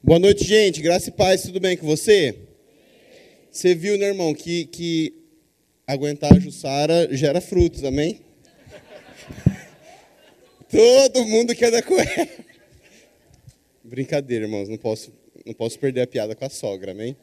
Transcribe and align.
Boa 0.00 0.20
noite, 0.20 0.44
gente. 0.44 0.80
Graça 0.80 1.08
e 1.08 1.12
paz, 1.12 1.42
tudo 1.42 1.58
bem 1.58 1.76
com 1.76 1.84
você? 1.84 2.38
Você 3.50 3.74
viu, 3.74 3.98
né, 3.98 4.06
irmão, 4.06 4.32
que, 4.32 4.66
que 4.66 5.12
aguentar 5.84 6.32
a 6.32 6.38
Jussara 6.38 7.08
gera 7.10 7.40
frutos, 7.40 7.82
amém? 7.82 8.20
Todo 10.70 11.26
mundo 11.26 11.52
quer 11.52 11.72
dar 11.72 11.82
com 11.82 11.98
ela. 11.98 12.28
Brincadeira, 13.82 14.44
irmãos, 14.44 14.68
não 14.68 14.78
posso, 14.78 15.12
não 15.44 15.52
posso 15.52 15.76
perder 15.80 16.02
a 16.02 16.06
piada 16.06 16.36
com 16.36 16.44
a 16.44 16.48
sogra, 16.48 16.92
amém? 16.92 17.16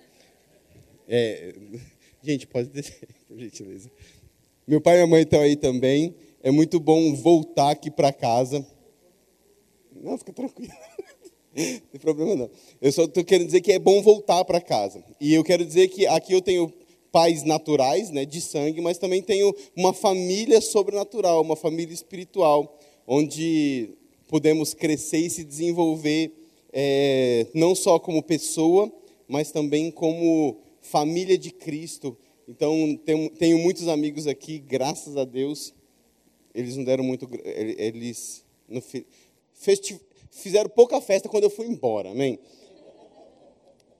É, 1.08 1.56
gente, 2.22 2.46
pode 2.46 2.68
descer, 2.68 3.08
por 3.26 3.40
gentileza. 3.40 3.90
Meu 4.68 4.82
pai 4.82 4.96
e 4.96 4.98
minha 4.98 5.08
mãe 5.08 5.22
estão 5.22 5.40
aí 5.40 5.56
também. 5.56 6.14
É 6.44 6.52
muito 6.52 6.78
bom 6.82 7.16
voltar 7.16 7.72
aqui 7.72 7.90
para 7.90 8.12
casa. 8.12 8.68
Não, 9.96 10.18
fica 10.18 10.34
tranquilo. 10.34 10.74
Não 11.56 11.64
tem 11.92 12.02
problema 12.02 12.36
não. 12.36 12.50
Eu 12.82 12.92
só 12.92 13.06
estou 13.06 13.24
querendo 13.24 13.48
dizer 13.48 13.62
que 13.62 13.72
é 13.72 13.80
bom 13.80 14.02
voltar 14.02 14.44
para 14.44 14.60
casa. 14.60 15.04
E 15.20 15.34
eu 15.34 15.44
quero 15.44 15.66
dizer 15.66 15.88
que 15.88 16.06
aqui 16.06 16.34
eu 16.34 16.42
tenho 16.42 16.72
pais 17.12 17.44
naturais, 17.44 18.12
né, 18.12 18.26
de 18.26 18.42
sangue, 18.42 18.82
mas 18.82 18.98
também 18.98 19.22
tenho 19.22 19.56
uma 19.76 19.94
família 19.94 20.60
sobrenatural, 20.60 21.42
uma 21.42 21.56
família 21.56 21.94
espiritual, 21.94 22.78
onde 23.08 23.92
podemos 24.28 24.74
crescer 24.74 25.20
e 25.20 25.30
se 25.30 25.46
desenvolver 25.46 26.34
é, 26.74 27.48
não 27.54 27.74
só 27.74 27.98
como 27.98 28.22
pessoa, 28.22 28.92
mas 29.30 29.50
também 29.50 29.90
como 29.90 30.58
família 30.82 31.38
de 31.38 31.52
Cristo. 31.52 32.18
Então, 32.50 33.00
tenho, 33.06 33.30
tenho 33.30 33.58
muitos 33.58 33.88
amigos 33.88 34.28
aqui, 34.28 34.60
graças 34.60 35.16
a 35.16 35.24
Deus. 35.24 35.74
Eles 36.54 36.76
não 36.76 36.84
deram 36.84 37.04
muito. 37.04 37.30
Eles. 37.46 38.44
No, 38.68 38.84
festi, 39.54 40.00
fizeram 40.36 40.70
pouca 40.70 41.02
festa 41.02 41.30
quando 41.30 41.46
eu 41.46 41.50
fui 41.50 41.66
embora, 41.66 42.12
amém? 42.12 42.40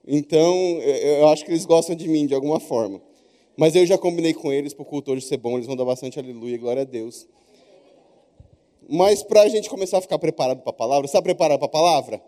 Então, 0.06 0.54
eu 0.80 1.28
acho 1.28 1.44
que 1.44 1.50
eles 1.50 1.64
gostam 1.64 1.96
de 1.96 2.08
mim 2.08 2.26
de 2.26 2.34
alguma 2.34 2.60
forma. 2.60 3.02
Mas 3.56 3.74
eu 3.74 3.84
já 3.86 3.98
combinei 3.98 4.34
com 4.34 4.52
eles 4.52 4.72
para 4.72 4.82
o 4.82 4.86
culto 4.86 5.12
hoje 5.12 5.26
ser 5.26 5.38
bom, 5.38 5.54
eles 5.56 5.66
vão 5.66 5.74
dar 5.74 5.84
bastante 5.84 6.18
aleluia, 6.18 6.58
glória 6.58 6.82
a 6.82 6.84
Deus. 6.84 7.26
Mas 8.88 9.22
para 9.22 9.42
a 9.42 9.48
gente 9.48 9.68
começar 9.68 9.98
a 9.98 10.00
ficar 10.00 10.18
preparado 10.18 10.60
para 10.60 10.70
a 10.70 10.74
palavra, 10.74 11.06
está 11.06 11.20
preparado 11.20 11.58
para 11.58 11.66
a 11.66 11.70
palavra? 11.70 12.22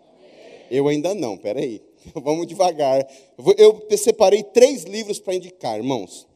Eu 0.69 0.87
ainda 0.87 1.13
não, 1.13 1.37
peraí. 1.37 1.81
Vamos 2.15 2.47
devagar. 2.47 3.07
Eu 3.57 3.87
separei 3.97 4.43
três 4.43 4.83
livros 4.83 5.19
para 5.19 5.35
indicar, 5.35 5.77
irmãos. 5.77 6.27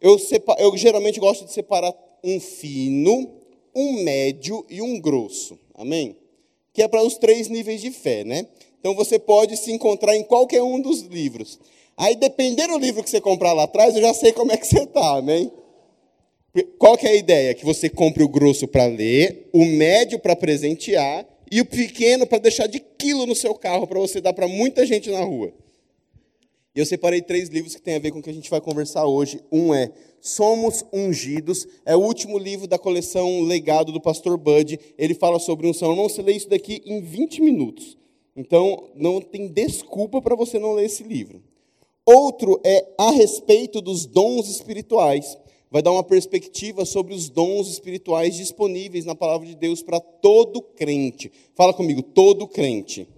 Eu, 0.00 0.18
separo, 0.18 0.60
eu 0.60 0.76
geralmente 0.76 1.20
gosto 1.20 1.44
de 1.44 1.52
separar 1.52 1.94
um 2.24 2.40
fino, 2.40 3.30
um 3.74 4.02
médio 4.02 4.64
e 4.68 4.82
um 4.82 5.00
grosso. 5.00 5.58
Amém? 5.74 6.16
Que 6.78 6.82
é 6.84 6.86
para 6.86 7.02
os 7.02 7.18
três 7.18 7.48
níveis 7.48 7.80
de 7.80 7.90
fé, 7.90 8.22
né? 8.22 8.46
Então 8.78 8.94
você 8.94 9.18
pode 9.18 9.56
se 9.56 9.72
encontrar 9.72 10.14
em 10.14 10.22
qualquer 10.22 10.62
um 10.62 10.80
dos 10.80 11.00
livros. 11.00 11.58
Aí, 11.96 12.14
dependendo 12.14 12.74
do 12.74 12.78
livro 12.78 13.02
que 13.02 13.10
você 13.10 13.20
comprar 13.20 13.52
lá 13.52 13.64
atrás, 13.64 13.96
eu 13.96 14.00
já 14.00 14.14
sei 14.14 14.32
como 14.32 14.52
é 14.52 14.56
que 14.56 14.64
você 14.64 14.84
está, 14.84 15.16
amém? 15.16 15.50
Qual 16.78 16.96
que 16.96 17.04
é 17.04 17.10
a 17.10 17.16
ideia? 17.16 17.52
Que 17.52 17.64
você 17.64 17.88
compre 17.88 18.22
o 18.22 18.28
grosso 18.28 18.68
para 18.68 18.86
ler, 18.86 19.50
o 19.52 19.64
médio 19.64 20.20
para 20.20 20.36
presentear 20.36 21.26
e 21.50 21.60
o 21.60 21.66
pequeno 21.66 22.28
para 22.28 22.38
deixar 22.38 22.68
de 22.68 22.78
quilo 22.78 23.26
no 23.26 23.34
seu 23.34 23.56
carro 23.56 23.84
para 23.84 23.98
você 23.98 24.20
dar 24.20 24.32
para 24.32 24.46
muita 24.46 24.86
gente 24.86 25.10
na 25.10 25.24
rua. 25.24 25.52
E 26.78 26.80
eu 26.80 26.86
separei 26.86 27.20
três 27.20 27.48
livros 27.48 27.74
que 27.74 27.82
têm 27.82 27.96
a 27.96 27.98
ver 27.98 28.12
com 28.12 28.20
o 28.20 28.22
que 28.22 28.30
a 28.30 28.32
gente 28.32 28.48
vai 28.48 28.60
conversar 28.60 29.04
hoje. 29.04 29.40
Um 29.50 29.74
é 29.74 29.90
Somos 30.20 30.84
Ungidos, 30.92 31.66
é 31.84 31.96
o 31.96 32.00
último 32.00 32.38
livro 32.38 32.68
da 32.68 32.78
coleção 32.78 33.42
Legado 33.42 33.90
do 33.90 34.00
Pastor 34.00 34.38
Bud. 34.38 34.78
Ele 34.96 35.12
fala 35.12 35.40
sobre 35.40 35.66
unção. 35.66 35.90
Irmão, 35.90 36.08
você 36.08 36.22
lê 36.22 36.34
isso 36.34 36.48
daqui 36.48 36.80
em 36.86 37.00
20 37.00 37.42
minutos. 37.42 37.98
Então, 38.36 38.90
não 38.94 39.20
tem 39.20 39.48
desculpa 39.48 40.22
para 40.22 40.36
você 40.36 40.56
não 40.56 40.74
ler 40.74 40.84
esse 40.84 41.02
livro. 41.02 41.42
Outro 42.06 42.60
é 42.64 42.86
a 42.96 43.10
respeito 43.10 43.80
dos 43.80 44.06
dons 44.06 44.48
espirituais 44.48 45.36
vai 45.72 45.82
dar 45.82 45.90
uma 45.90 46.04
perspectiva 46.04 46.84
sobre 46.84 47.12
os 47.12 47.28
dons 47.28 47.68
espirituais 47.68 48.36
disponíveis 48.36 49.04
na 49.04 49.16
palavra 49.16 49.48
de 49.48 49.56
Deus 49.56 49.82
para 49.82 49.98
todo 49.98 50.62
crente. 50.62 51.32
Fala 51.56 51.74
comigo, 51.74 52.02
todo 52.02 52.46
crente. 52.46 53.08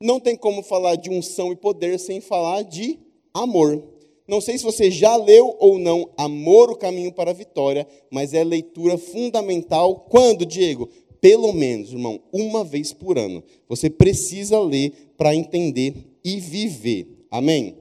Não 0.00 0.18
tem 0.18 0.34
como 0.34 0.62
falar 0.62 0.96
de 0.96 1.10
unção 1.10 1.52
e 1.52 1.56
poder 1.56 1.98
sem 1.98 2.20
falar 2.20 2.62
de 2.62 2.98
amor. 3.34 3.82
Não 4.26 4.40
sei 4.40 4.56
se 4.56 4.64
você 4.64 4.90
já 4.90 5.16
leu 5.16 5.56
ou 5.58 5.78
não 5.78 6.08
Amor, 6.16 6.70
o 6.70 6.76
caminho 6.76 7.12
para 7.12 7.32
a 7.32 7.34
vitória, 7.34 7.86
mas 8.10 8.32
é 8.32 8.44
leitura 8.44 8.96
fundamental. 8.96 10.06
Quando, 10.08 10.46
Diego? 10.46 10.88
Pelo 11.20 11.52
menos, 11.52 11.92
irmão, 11.92 12.20
uma 12.32 12.64
vez 12.64 12.92
por 12.92 13.18
ano. 13.18 13.42
Você 13.68 13.90
precisa 13.90 14.58
ler 14.60 14.92
para 15.18 15.34
entender 15.34 15.94
e 16.24 16.40
viver. 16.40 17.26
Amém? 17.30 17.76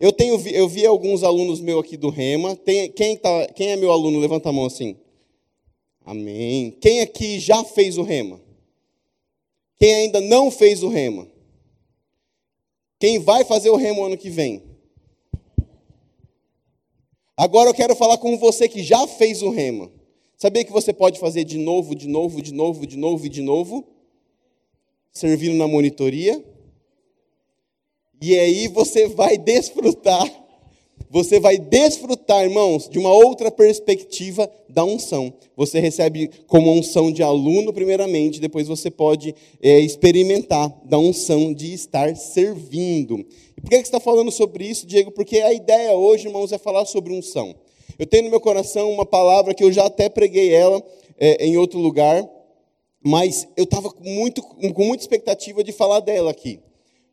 Eu, 0.00 0.12
tenho, 0.12 0.40
eu 0.48 0.68
vi 0.68 0.86
alguns 0.86 1.22
alunos 1.22 1.60
meus 1.60 1.84
aqui 1.84 1.96
do 1.96 2.08
Rema. 2.08 2.56
Tem, 2.56 2.90
quem, 2.90 3.16
tá, 3.16 3.46
quem 3.48 3.72
é 3.72 3.76
meu 3.76 3.90
aluno? 3.90 4.20
Levanta 4.20 4.48
a 4.48 4.52
mão 4.52 4.64
assim. 4.64 4.96
Amém. 6.04 6.70
Quem 6.80 7.00
aqui 7.00 7.38
já 7.38 7.62
fez 7.64 7.98
o 7.98 8.02
Rema? 8.02 8.40
Quem 9.78 9.94
ainda 9.94 10.20
não 10.20 10.50
fez 10.50 10.82
o 10.82 10.88
Rema? 10.88 11.28
Quem 12.98 13.18
vai 13.18 13.44
fazer 13.44 13.70
o 13.70 13.76
Rema 13.76 14.06
ano 14.06 14.16
que 14.16 14.28
vem? 14.28 14.62
Agora 17.36 17.70
eu 17.70 17.74
quero 17.74 17.94
falar 17.94 18.18
com 18.18 18.36
você 18.36 18.68
que 18.68 18.82
já 18.82 19.06
fez 19.06 19.42
o 19.42 19.50
Rema. 19.50 19.92
Sabia 20.36 20.64
que 20.64 20.72
você 20.72 20.92
pode 20.92 21.20
fazer 21.20 21.44
de 21.44 21.56
novo, 21.56 21.94
de 21.94 22.08
novo, 22.08 22.42
de 22.42 22.52
novo, 22.52 22.86
de 22.86 22.96
novo 22.96 23.26
e 23.26 23.28
de 23.28 23.40
novo? 23.40 23.86
Servindo 25.12 25.56
na 25.56 25.68
monitoria? 25.68 26.44
E 28.20 28.36
aí 28.36 28.66
você 28.66 29.06
vai 29.06 29.38
desfrutar, 29.38 30.28
você 31.10 31.40
vai 31.40 31.58
desfrutar, 31.58 32.44
irmãos, 32.44 32.88
de 32.88 32.98
uma 32.98 33.12
outra 33.12 33.50
perspectiva 33.50 34.50
da 34.68 34.84
unção. 34.84 35.32
Você 35.56 35.80
recebe 35.80 36.30
como 36.46 36.72
unção 36.72 37.10
de 37.10 37.22
aluno, 37.22 37.72
primeiramente, 37.72 38.40
depois 38.40 38.68
você 38.68 38.90
pode 38.90 39.34
é, 39.62 39.80
experimentar 39.80 40.72
da 40.84 40.98
unção 40.98 41.52
de 41.52 41.72
estar 41.72 42.14
servindo. 42.16 43.24
E 43.56 43.60
por 43.60 43.70
que 43.70 43.76
você 43.76 43.82
está 43.82 44.00
falando 44.00 44.30
sobre 44.30 44.66
isso, 44.66 44.86
Diego? 44.86 45.10
Porque 45.10 45.38
a 45.38 45.52
ideia 45.52 45.92
hoje, 45.92 46.26
irmãos, 46.26 46.52
é 46.52 46.58
falar 46.58 46.84
sobre 46.84 47.12
unção. 47.12 47.54
Eu 47.98 48.06
tenho 48.06 48.24
no 48.24 48.30
meu 48.30 48.40
coração 48.40 48.92
uma 48.92 49.06
palavra 49.06 49.54
que 49.54 49.64
eu 49.64 49.72
já 49.72 49.86
até 49.86 50.08
preguei 50.08 50.52
ela 50.52 50.82
é, 51.18 51.46
em 51.46 51.56
outro 51.56 51.78
lugar, 51.78 52.28
mas 53.02 53.48
eu 53.56 53.64
estava 53.64 53.92
muito, 54.00 54.42
com 54.42 54.84
muita 54.84 55.02
expectativa 55.02 55.64
de 55.64 55.72
falar 55.72 56.00
dela 56.00 56.30
aqui 56.30 56.60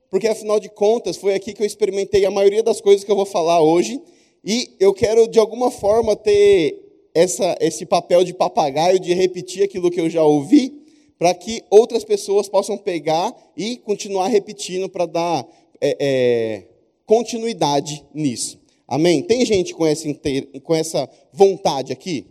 porque 0.10 0.28
afinal 0.28 0.60
de 0.60 0.70
contas 0.70 1.18
foi 1.18 1.34
aqui 1.34 1.54
que 1.54 1.62
eu 1.62 1.66
experimentei 1.66 2.26
a 2.26 2.32
maioria 2.32 2.64
das 2.64 2.80
coisas 2.82 3.04
que 3.04 3.12
eu 3.12 3.16
vou 3.16 3.26
falar 3.26 3.62
hoje, 3.62 4.02
e 4.44 4.70
eu 4.80 4.94
quero 4.94 5.28
de 5.28 5.40
alguma 5.40 5.72
forma 5.72 6.16
ter 6.16 6.82
essa, 7.14 7.58
esse 7.60 7.86
papel 7.86 8.24
de 8.24 8.34
papagaio 8.34 9.00
de 9.00 9.14
repetir 9.14 9.64
aquilo 9.64 9.90
que 9.90 10.00
eu 10.00 10.10
já 10.10 10.24
ouvi, 10.24 10.82
para 11.18 11.34
que 11.34 11.64
outras 11.70 12.04
pessoas 12.04 12.50
possam 12.50 12.78
pegar 12.78 13.34
e 13.56 13.78
continuar 13.78 14.28
repetindo 14.28 14.90
para 14.90 15.06
dar 15.06 15.48
é, 15.82 15.98
é, 16.00 16.68
continuidade 17.06 18.06
nisso. 18.14 18.60
Amém? 18.88 19.24
Tem 19.24 19.46
gente 19.46 19.74
com 19.74 19.86
essa, 19.86 20.08
com 20.62 20.76
essa 20.76 21.10
vontade 21.32 21.92
aqui? 21.92 22.28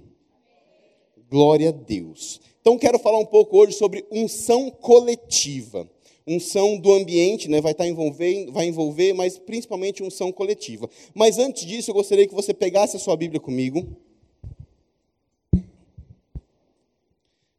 Glória 1.31 1.71
a 1.71 1.73
Deus. 1.73 2.41
Então, 2.61 2.79
quero 2.79 2.99
falar 2.99 3.19
um 3.19 3.27
pouco 3.27 3.59
hoje 3.59 3.73
sobre 3.73 4.07
unção 4.13 4.71
coletiva 4.71 5.91
unção 6.27 6.79
do 6.79 6.93
ambiente, 6.93 7.49
né, 7.49 7.61
vai 7.61 7.73
estar 7.73 7.87
envolvendo, 7.87 8.51
vai 8.53 8.67
envolver, 8.67 9.13
mas 9.13 9.39
principalmente 9.39 10.03
unção 10.03 10.33
coletiva. 10.33 10.89
Mas 11.15 11.39
antes 11.39 11.67
disso, 11.67 11.91
eu 11.91 11.95
gostaria 11.95 12.27
que 12.27 12.35
você 12.35 12.55
pegasse 12.55 12.97
a 12.97 13.01
sua 13.01 13.17
Bíblia 13.17 13.41
comigo. 13.41 13.87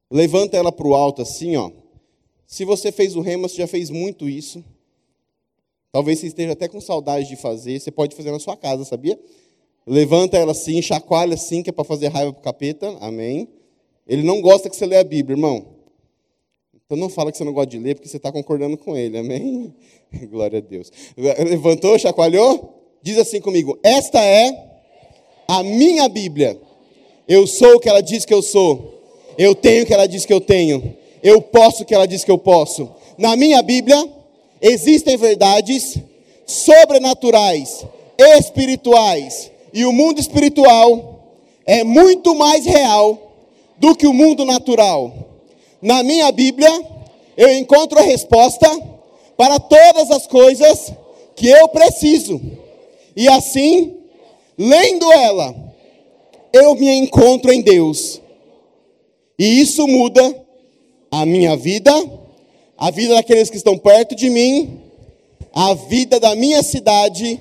Levanta 0.10 0.58
ela 0.58 0.72
para 0.72 0.88
o 0.88 0.96
alto 0.96 1.22
assim, 1.22 1.56
ó. 1.56 1.72
Se 2.48 2.64
você 2.64 2.92
fez 2.92 3.16
o 3.16 3.22
rema, 3.22 3.48
você 3.48 3.58
já 3.58 3.68
fez 3.68 3.90
muito 3.90 4.30
isso. 4.30 4.64
Talvez 5.92 6.20
você 6.20 6.28
esteja 6.28 6.54
até 6.54 6.68
com 6.68 6.80
saudade 6.80 7.28
de 7.28 7.36
fazer. 7.36 7.80
Você 7.80 7.92
pode 7.92 8.16
fazer 8.16 8.32
na 8.32 8.40
sua 8.40 8.56
casa, 8.56 8.84
sabia? 8.86 9.20
Levanta 9.88 10.38
ela 10.38 10.52
assim, 10.52 10.82
chacoalha 10.82 11.36
assim, 11.36 11.62
que 11.62 11.70
é 11.70 11.74
para 11.74 11.84
fazer 11.84 12.08
raiva 12.08 12.34
para 12.34 12.40
o 12.40 12.44
capeta. 12.44 12.98
Amém. 13.00 13.48
Ele 14.08 14.24
não 14.24 14.42
gosta 14.42 14.70
que 14.70 14.76
você 14.76 14.86
lê 14.86 14.98
a 14.98 15.04
Bíblia, 15.04 15.36
irmão. 15.36 15.75
Então 16.86 16.96
não 16.96 17.10
fala 17.10 17.32
que 17.32 17.38
você 17.40 17.44
não 17.44 17.52
gosta 17.52 17.72
de 17.72 17.80
ler, 17.80 17.96
porque 17.96 18.08
você 18.08 18.18
está 18.18 18.32
concordando 18.32 18.78
com 18.78 18.96
ele, 18.96 19.18
amém? 19.18 19.74
Glória 20.30 20.60
a 20.60 20.62
Deus. 20.62 20.92
Levantou, 21.18 21.98
chacoalhou? 21.98 22.76
Diz 23.02 23.18
assim 23.18 23.42
comigo: 23.42 23.80
Esta 23.82 24.24
é 24.24 24.52
a 25.48 25.64
minha 25.64 26.08
Bíblia. 26.08 26.62
Eu 27.28 27.48
sou 27.48 27.78
o 27.78 27.80
que 27.80 27.90
ela 27.90 28.02
diz 28.02 28.24
que 28.24 28.34
eu 28.34 28.44
sou. 28.44 29.02
Eu 29.36 29.56
tenho 29.56 29.82
o 29.82 29.86
que 29.88 29.96
ela 29.96 30.06
diz 30.06 30.28
que 30.28 30.34
eu 30.34 30.40
tenho. 30.40 30.96
Eu 31.24 31.42
posso 31.42 31.82
o 31.82 31.86
que 31.88 31.96
ela 31.96 32.06
diz 32.06 32.24
que 32.24 32.30
eu 32.30 32.38
posso. 32.38 32.88
Na 33.18 33.36
minha 33.36 33.64
Bíblia 33.64 34.08
existem 34.62 35.18
verdades 35.18 35.98
sobrenaturais, 36.46 37.84
espirituais. 38.38 39.52
E 39.74 39.86
o 39.86 39.92
mundo 39.92 40.20
espiritual 40.20 41.34
é 41.66 41.84
muito 41.84 42.36
mais 42.36 42.64
real 42.64 43.34
do 43.76 43.96
que 43.96 44.06
o 44.06 44.14
mundo 44.14 44.46
natural. 44.46 45.35
Na 45.86 46.02
minha 46.02 46.32
Bíblia 46.32 46.68
eu 47.38 47.56
encontro 47.56 48.00
a 48.00 48.02
resposta 48.02 48.68
para 49.38 49.60
todas 49.60 50.10
as 50.10 50.26
coisas 50.26 50.92
que 51.36 51.48
eu 51.48 51.68
preciso. 51.68 52.42
E 53.16 53.28
assim, 53.28 53.96
lendo 54.58 55.12
ela, 55.12 55.54
eu 56.52 56.74
me 56.74 56.90
encontro 56.90 57.54
em 57.54 57.62
Deus. 57.62 58.20
E 59.38 59.62
isso 59.62 59.88
muda 59.88 60.44
a 61.12 61.24
minha 61.24 61.56
vida, 61.56 61.94
a 62.76 62.90
vida 62.90 63.14
daqueles 63.14 63.52
que 63.52 63.58
estão 63.58 63.78
perto 63.78 64.16
de 64.16 64.28
mim, 64.28 64.82
a 65.54 65.76
vida 65.76 66.20
da 66.20 66.36
minha 66.36 66.64
cidade, 66.64 67.40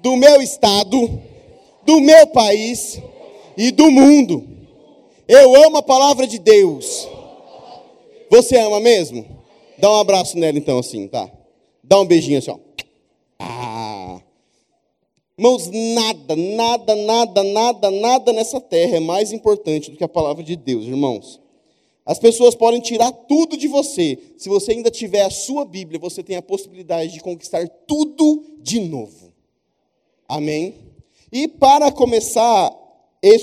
do 0.00 0.14
meu 0.14 0.40
estado, 0.40 1.20
do 1.84 2.00
meu 2.00 2.28
país 2.28 3.00
e 3.56 3.72
do 3.72 3.90
mundo. 3.90 4.46
Eu 5.26 5.56
amo 5.64 5.78
a 5.78 5.82
palavra 5.82 6.24
de 6.24 6.38
Deus. 6.38 7.17
Você 8.30 8.56
ama 8.56 8.80
mesmo? 8.80 9.24
Dá 9.78 9.90
um 9.90 9.96
abraço 9.96 10.36
nela 10.36 10.58
então, 10.58 10.78
assim, 10.78 11.06
tá? 11.08 11.30
Dá 11.82 12.00
um 12.00 12.04
beijinho 12.04 12.38
assim, 12.38 12.50
ó. 12.50 12.58
Ah. 13.38 14.20
Irmãos, 15.38 15.70
nada, 15.70 16.34
nada, 16.34 16.96
nada, 16.96 17.44
nada, 17.44 17.90
nada 17.90 18.32
nessa 18.32 18.60
terra 18.60 18.96
é 18.96 19.00
mais 19.00 19.32
importante 19.32 19.90
do 19.90 19.96
que 19.96 20.02
a 20.02 20.08
palavra 20.08 20.42
de 20.42 20.56
Deus, 20.56 20.84
irmãos. 20.84 21.40
As 22.04 22.18
pessoas 22.18 22.54
podem 22.54 22.80
tirar 22.80 23.12
tudo 23.12 23.56
de 23.56 23.68
você. 23.68 24.18
Se 24.36 24.48
você 24.48 24.72
ainda 24.72 24.90
tiver 24.90 25.22
a 25.22 25.30
sua 25.30 25.64
Bíblia, 25.64 26.00
você 26.00 26.22
tem 26.22 26.36
a 26.36 26.42
possibilidade 26.42 27.12
de 27.12 27.20
conquistar 27.20 27.68
tudo 27.86 28.44
de 28.60 28.80
novo. 28.80 29.32
Amém? 30.26 30.74
E 31.30 31.46
para 31.46 31.92
começar 31.92 32.74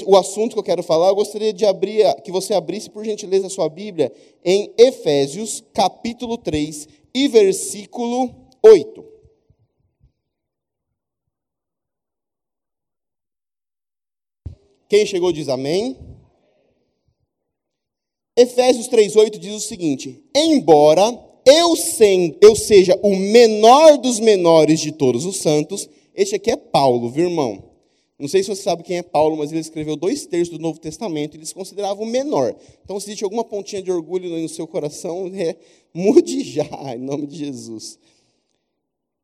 o 0.06 0.18
assunto 0.18 0.54
que 0.54 0.60
eu 0.60 0.63
quero 0.63 0.83
falar, 0.83 1.10
eu 1.10 1.16
gostaria 1.16 1.51
de 1.51 1.66
abrir, 1.66 2.04
que 2.24 2.31
você 2.31 2.54
abrisse, 2.54 2.89
por 2.89 3.04
gentileza, 3.04 3.48
a 3.48 3.50
sua 3.50 3.68
Bíblia 3.68 4.12
em 4.44 4.74
Efésios, 4.77 5.63
capítulo 5.74 6.38
3 6.38 6.88
e 7.13 7.27
versículo 7.27 8.33
8. 8.63 9.06
Quem 14.88 15.06
chegou 15.06 15.31
diz 15.31 15.50
amém. 15.50 15.98
Efésios 18.38 18.88
3,8 18.88 19.38
diz 19.38 19.54
o 19.56 19.60
seguinte: 19.60 20.24
Embora 20.36 21.04
eu, 21.45 21.75
sem, 21.75 22.38
eu 22.42 22.56
seja 22.56 23.00
o 23.01 23.16
menor 23.16 23.98
dos 23.98 24.19
menores 24.19 24.80
de 24.80 24.92
todos 24.92 25.25
os 25.25 25.38
santos, 25.38 25.89
este 26.13 26.36
aqui 26.36 26.51
é 26.51 26.56
Paulo, 26.56 27.10
viu, 27.10 27.30
irmão? 27.30 27.75
Não 28.18 28.30
sei 28.30 28.42
se 28.42 28.50
você 28.50 28.62
sabe 28.62 28.84
quem 28.84 28.98
é 28.98 29.04
Paulo, 29.04 29.36
mas 29.36 29.52
ele 29.52 29.60
escreveu 29.60 29.98
dois 29.98 30.26
terços 30.26 30.58
do 30.58 30.62
Novo 30.62 30.80
Testamento 30.80 31.36
e 31.36 31.38
ele 31.38 31.46
se 31.46 31.54
considerava 31.54 32.02
o 32.02 32.06
menor. 32.06 32.56
Então, 32.84 32.98
se 32.98 33.08
existe 33.08 33.26
alguma 33.26 33.44
pontinha 33.44 33.82
de 33.82 33.92
orgulho 33.92 34.30
no 34.30 34.48
seu 34.48 34.66
coração, 34.66 35.30
é, 35.36 35.58
mude 35.94 36.44
já, 36.44 36.96
em 36.96 37.00
nome 37.00 37.28
de 37.28 37.38
Jesus. 37.38 38.00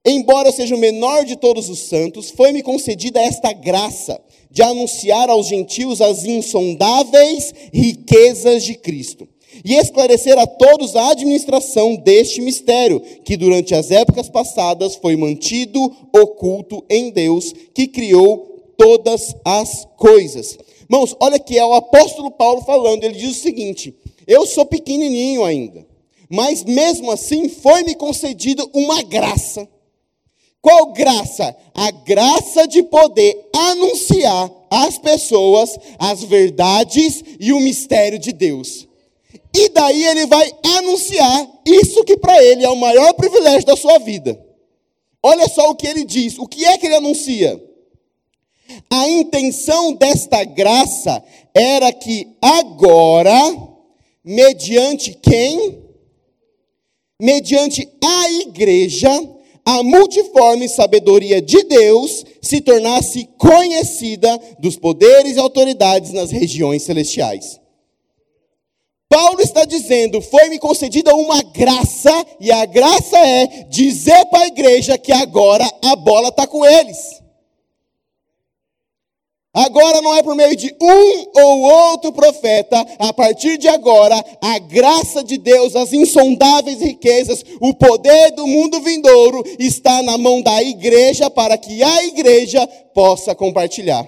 Embora 0.06 0.50
eu 0.50 0.54
seja 0.54 0.76
o 0.76 0.80
menor 0.80 1.24
de 1.24 1.38
todos 1.38 1.70
os 1.70 1.80
santos, 1.80 2.32
foi-me 2.32 2.64
concedida 2.64 3.22
esta 3.22 3.54
graça 3.54 4.20
de 4.50 4.62
anunciar 4.62 5.30
aos 5.30 5.48
gentios 5.48 6.02
as 6.02 6.26
insondáveis 6.26 7.54
riquezas 7.72 8.64
de 8.64 8.74
Cristo 8.76 9.28
e 9.64 9.76
esclarecer 9.76 10.38
a 10.38 10.48
todos 10.48 10.96
a 10.96 11.12
administração 11.12 11.96
deste 11.96 12.42
mistério, 12.42 13.00
que 13.24 13.38
durante 13.38 13.76
as 13.76 13.92
épocas 13.92 14.28
passadas 14.28 14.96
foi 14.96 15.16
mantido 15.16 15.80
oculto 16.14 16.84
em 16.90 17.12
Deus, 17.12 17.54
que 17.74 17.88
criou 17.88 18.51
todas 18.82 19.36
as 19.46 19.88
coisas. 19.96 20.58
Irmãos, 20.82 21.16
olha 21.20 21.38
que 21.38 21.58
é 21.58 21.64
o 21.64 21.76
apóstolo 21.76 22.32
Paulo 22.32 22.62
falando, 22.62 23.04
ele 23.04 23.14
diz 23.14 23.38
o 23.38 23.42
seguinte: 23.42 23.96
Eu 24.26 24.48
sou 24.48 24.66
pequenininho 24.66 25.44
ainda, 25.44 25.86
mas 26.28 26.64
mesmo 26.64 27.12
assim 27.12 27.48
foi-me 27.48 27.94
concedida 27.94 28.66
uma 28.74 29.04
graça. 29.04 29.70
Qual 30.60 30.94
graça? 30.94 31.56
A 31.74 31.92
graça 31.92 32.68
de 32.68 32.84
poder 32.84 33.50
anunciar 33.56 34.52
às 34.70 34.98
pessoas 34.98 35.78
as 35.98 36.24
verdades 36.24 37.24
e 37.40 37.54
o 37.54 37.60
mistério 37.60 38.18
de 38.18 38.32
Deus. 38.32 38.88
E 39.56 39.70
daí 39.70 40.06
ele 40.06 40.26
vai 40.26 40.52
anunciar 40.78 41.62
isso 41.66 42.04
que 42.04 42.18
para 42.18 42.44
ele 42.44 42.64
é 42.64 42.70
o 42.70 42.76
maior 42.76 43.14
privilégio 43.14 43.66
da 43.66 43.76
sua 43.76 43.98
vida. 44.00 44.40
Olha 45.22 45.48
só 45.48 45.70
o 45.70 45.76
que 45.76 45.88
ele 45.88 46.04
diz. 46.04 46.38
O 46.40 46.48
que 46.48 46.66
é 46.66 46.78
que 46.78 46.86
ele 46.86 46.96
anuncia? 46.96 47.71
A 48.90 49.10
intenção 49.10 49.94
desta 49.94 50.44
graça 50.44 51.24
era 51.54 51.92
que 51.92 52.28
agora, 52.42 53.34
mediante 54.24 55.14
quem? 55.14 55.80
Mediante 57.20 57.88
a 58.04 58.32
igreja, 58.32 59.10
a 59.66 59.84
multiforme 59.84 60.68
sabedoria 60.68 61.42
de 61.42 61.64
Deus 61.64 62.26
se 62.42 62.62
tornasse 62.62 63.30
conhecida 63.38 64.40
dos 64.60 64.76
poderes 64.76 65.36
e 65.36 65.40
autoridades 65.40 66.12
nas 66.12 66.32
regiões 66.32 66.84
celestiais. 66.84 67.62
Paulo 69.08 69.42
está 69.42 69.66
dizendo: 69.66 70.22
foi-me 70.22 70.58
concedida 70.58 71.14
uma 71.14 71.44
graça, 71.44 72.26
e 72.40 72.52
a 72.52 72.66
graça 72.66 73.18
é 73.18 73.66
dizer 73.70 74.26
para 74.28 74.44
a 74.44 74.48
igreja 74.48 74.98
que 74.98 75.12
agora 75.12 75.70
a 75.84 75.96
bola 75.96 76.30
está 76.30 76.48
com 76.48 76.66
eles. 76.66 77.21
Agora 79.54 80.02
não 80.02 80.16
é 80.16 80.24
por 80.24 80.34
meio 80.34 80.56
de 80.56 80.74
um 80.82 81.42
ou 81.42 81.62
outro 81.62 82.14
profeta, 82.14 82.80
a 82.98 83.12
partir 83.12 83.58
de 83.58 83.68
agora, 83.68 84.16
a 84.42 84.58
graça 84.60 85.22
de 85.22 85.38
Deus, 85.38 85.76
as 85.76 85.92
insondáveis 85.92 86.80
riquezas, 86.80 87.44
o 87.60 87.74
poder 87.74 88.32
do 88.32 88.48
mundo 88.48 88.80
vindouro 88.80 89.44
está 89.60 90.02
na 90.04 90.18
mão 90.18 90.42
da 90.42 90.64
igreja 90.64 91.30
para 91.30 91.58
que 91.58 91.84
a 91.84 92.04
igreja 92.06 92.66
possa 92.94 93.36
compartilhar. 93.36 94.08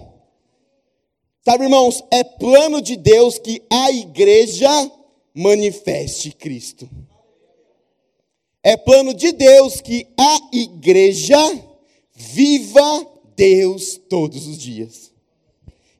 Sabe, 1.43 1.65
irmãos, 1.65 2.01
é 2.09 2.23
plano 2.23 2.81
de 2.81 2.95
Deus 2.95 3.37
que 3.37 3.61
a 3.69 3.91
igreja 3.91 4.69
manifeste 5.33 6.31
Cristo. 6.31 6.89
É 8.63 8.77
plano 8.77 9.13
de 9.13 9.33
Deus 9.33 9.81
que 9.81 10.07
a 10.17 10.39
igreja 10.53 11.37
viva 12.15 13.07
Deus 13.35 13.99
todos 14.09 14.47
os 14.47 14.57
dias. 14.57 15.12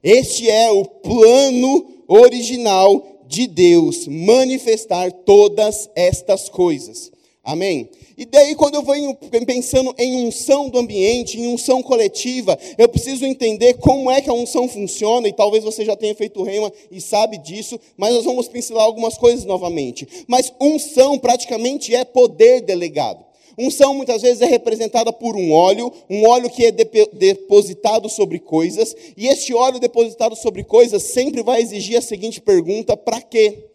Este 0.04 0.50
é 0.50 0.70
o 0.70 0.84
plano 0.84 1.86
original 2.06 3.22
de 3.26 3.46
Deus, 3.46 4.06
manifestar 4.06 5.10
todas 5.10 5.88
estas 5.96 6.50
coisas. 6.50 7.10
Amém? 7.42 7.88
E 8.16 8.26
daí, 8.26 8.54
quando 8.54 8.74
eu 8.74 8.82
venho 8.82 9.14
pensando 9.46 9.94
em 9.98 10.26
unção 10.26 10.68
do 10.68 10.78
ambiente, 10.78 11.40
em 11.40 11.46
unção 11.46 11.82
coletiva, 11.82 12.58
eu 12.76 12.86
preciso 12.86 13.24
entender 13.24 13.74
como 13.74 14.10
é 14.10 14.20
que 14.20 14.28
a 14.28 14.34
unção 14.34 14.68
funciona, 14.68 15.26
e 15.26 15.32
talvez 15.32 15.64
você 15.64 15.86
já 15.86 15.96
tenha 15.96 16.14
feito 16.14 16.42
rema 16.42 16.70
e 16.90 17.00
sabe 17.00 17.38
disso, 17.38 17.80
mas 17.96 18.14
nós 18.14 18.24
vamos 18.24 18.46
pincelar 18.46 18.84
algumas 18.84 19.16
coisas 19.16 19.46
novamente. 19.46 20.06
Mas 20.26 20.52
unção 20.60 21.18
praticamente 21.18 21.94
é 21.94 22.04
poder 22.04 22.60
delegado. 22.60 23.23
Unção 23.58 23.94
muitas 23.94 24.22
vezes 24.22 24.40
é 24.42 24.46
representada 24.46 25.12
por 25.12 25.36
um 25.36 25.52
óleo, 25.52 25.92
um 26.10 26.26
óleo 26.28 26.50
que 26.50 26.64
é 26.64 26.70
depositado 26.70 28.08
sobre 28.08 28.38
coisas, 28.38 28.94
e 29.16 29.26
este 29.28 29.54
óleo 29.54 29.78
depositado 29.78 30.34
sobre 30.34 30.64
coisas 30.64 31.02
sempre 31.02 31.42
vai 31.42 31.62
exigir 31.62 31.96
a 31.96 32.02
seguinte 32.02 32.40
pergunta: 32.40 32.96
para 32.96 33.20
quê? 33.20 33.68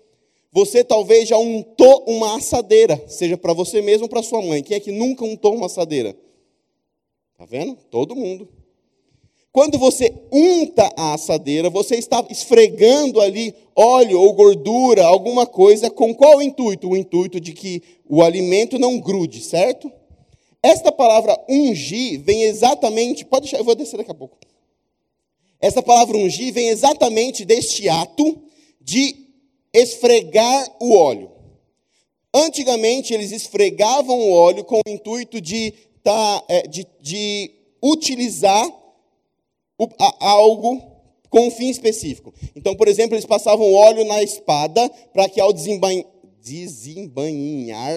Você 0.51 0.83
talvez 0.83 1.29
já 1.29 1.38
untou 1.38 2.03
uma 2.07 2.36
assadeira, 2.38 3.01
seja 3.07 3.38
para 3.38 3.53
você 3.53 3.81
mesmo 3.81 4.03
ou 4.03 4.09
para 4.09 4.24
sua 4.24 4.41
mãe. 4.41 4.63
Quem 4.63 4.77
é 4.77 4.79
que 4.79 4.91
nunca 4.91 5.24
untou 5.24 5.55
uma 5.55 5.67
assadeira? 5.67 6.15
Tá 7.38 7.45
vendo? 7.45 7.77
Todo 7.89 8.15
mundo. 8.15 8.50
Quando 9.51 9.79
você 9.79 10.13
unta 10.31 10.91
a 10.95 11.13
assadeira, 11.13 11.69
você 11.69 11.95
está 11.95 12.25
esfregando 12.29 13.19
ali 13.19 13.53
óleo 13.75 14.21
ou 14.21 14.33
gordura, 14.33 15.05
alguma 15.05 15.45
coisa, 15.45 15.89
com 15.89 16.13
qual 16.13 16.41
intuito? 16.41 16.89
O 16.89 16.98
intuito 16.98 17.39
de 17.39 17.53
que 17.53 17.81
o 18.10 18.24
alimento 18.24 18.80
não 18.80 19.00
grude, 19.00 19.39
certo? 19.39 19.92
Esta 20.63 20.92
palavra 20.92 21.38
ungir 21.48 22.20
vem 22.22 22.44
exatamente, 22.44 23.24
pode 23.24 23.44
deixar, 23.44 23.60
eu 23.60 23.63
vou 23.63 23.75
descer 23.75 23.98
daqui 23.98 24.12
a 24.12 24.16
pouco. 24.16 24.36
Essa 25.62 25.84
palavra 25.84 26.18
ungir 26.18 26.51
vem 26.51 26.70
exatamente 26.70 27.46
deste 27.46 27.88
ato 27.88 28.42
de 28.82 29.16
esfregar 29.72 30.75
o 30.82 30.96
óleo. 30.96 31.30
Antigamente 32.34 33.13
eles 33.13 33.32
esfregavam 33.32 34.20
o 34.20 34.32
óleo 34.32 34.63
com 34.63 34.82
o 34.86 34.89
intuito 34.89 35.39
de, 35.39 35.72
tá, 36.04 36.44
é, 36.48 36.68
de, 36.68 36.88
de 37.00 37.51
utilizar 37.82 38.70
algo 40.20 40.82
com 41.30 41.48
um 41.48 41.51
fim 41.51 41.70
específico. 41.70 42.34
Então, 42.56 42.75
por 42.75 42.88
exemplo, 42.88 43.16
eles 43.16 43.25
passavam 43.25 43.72
óleo 43.72 44.04
na 44.06 44.24
espada 44.24 44.89
para 45.13 45.30
que 45.30 45.39
ao 45.39 45.54
desembainhar 45.54 46.19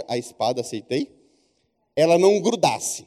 a 0.08 0.18
espada, 0.18 0.60
aceitei, 0.60 1.10
ela 1.94 2.18
não 2.18 2.40
grudasse. 2.40 3.06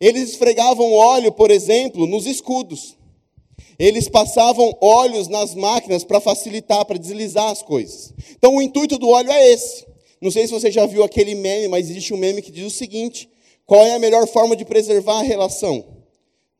Eles 0.00 0.30
esfregavam 0.30 0.92
óleo, 0.92 1.32
por 1.32 1.50
exemplo, 1.50 2.06
nos 2.06 2.26
escudos. 2.26 2.96
Eles 3.78 4.08
passavam 4.08 4.76
óleos 4.80 5.28
nas 5.28 5.54
máquinas 5.54 6.04
para 6.04 6.20
facilitar, 6.20 6.84
para 6.84 6.98
deslizar 6.98 7.50
as 7.50 7.62
coisas. 7.62 8.12
Então, 8.32 8.56
o 8.56 8.62
intuito 8.62 8.98
do 8.98 9.08
óleo 9.08 9.30
é 9.30 9.52
esse. 9.52 9.86
Não 10.20 10.30
sei 10.30 10.46
se 10.46 10.52
você 10.52 10.70
já 10.70 10.86
viu 10.86 11.02
aquele 11.02 11.34
meme, 11.34 11.68
mas 11.68 11.88
existe 11.88 12.14
um 12.14 12.16
meme 12.16 12.42
que 12.42 12.52
diz 12.52 12.66
o 12.66 12.70
seguinte: 12.70 13.28
qual 13.66 13.84
é 13.84 13.94
a 13.94 13.98
melhor 13.98 14.26
forma 14.26 14.56
de 14.56 14.64
preservar 14.64 15.20
a 15.20 15.22
relação? 15.22 15.84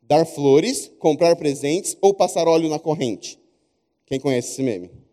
Dar 0.02 0.26
flores, 0.26 0.90
comprar 0.98 1.34
presentes 1.36 1.96
ou 2.00 2.12
passar 2.12 2.46
óleo 2.46 2.68
na 2.68 2.78
corrente? 2.78 3.38
Quem 4.06 4.20
conhece 4.20 4.52
esse 4.52 4.62
meme? 4.62 5.03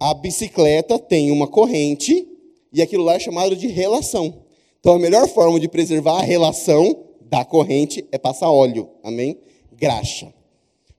A 0.00 0.14
bicicleta 0.14 0.98
tem 0.98 1.30
uma 1.30 1.46
corrente 1.46 2.26
e 2.72 2.82
aquilo 2.82 3.04
lá 3.04 3.14
é 3.14 3.18
chamado 3.18 3.54
de 3.54 3.66
relação. 3.66 4.42
Então 4.80 4.94
a 4.94 4.98
melhor 4.98 5.28
forma 5.28 5.58
de 5.58 5.68
preservar 5.68 6.18
a 6.18 6.22
relação 6.22 7.04
da 7.20 7.44
corrente 7.44 8.06
é 8.10 8.18
passar 8.18 8.50
óleo. 8.50 8.88
Amém? 9.02 9.38
Graxa. 9.72 10.32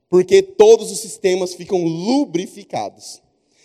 Porque 0.08 0.42
todos 0.42 0.90
os 0.90 0.98
sistemas 0.98 1.54
ficam 1.54 1.84
lubrificados. 1.84 3.20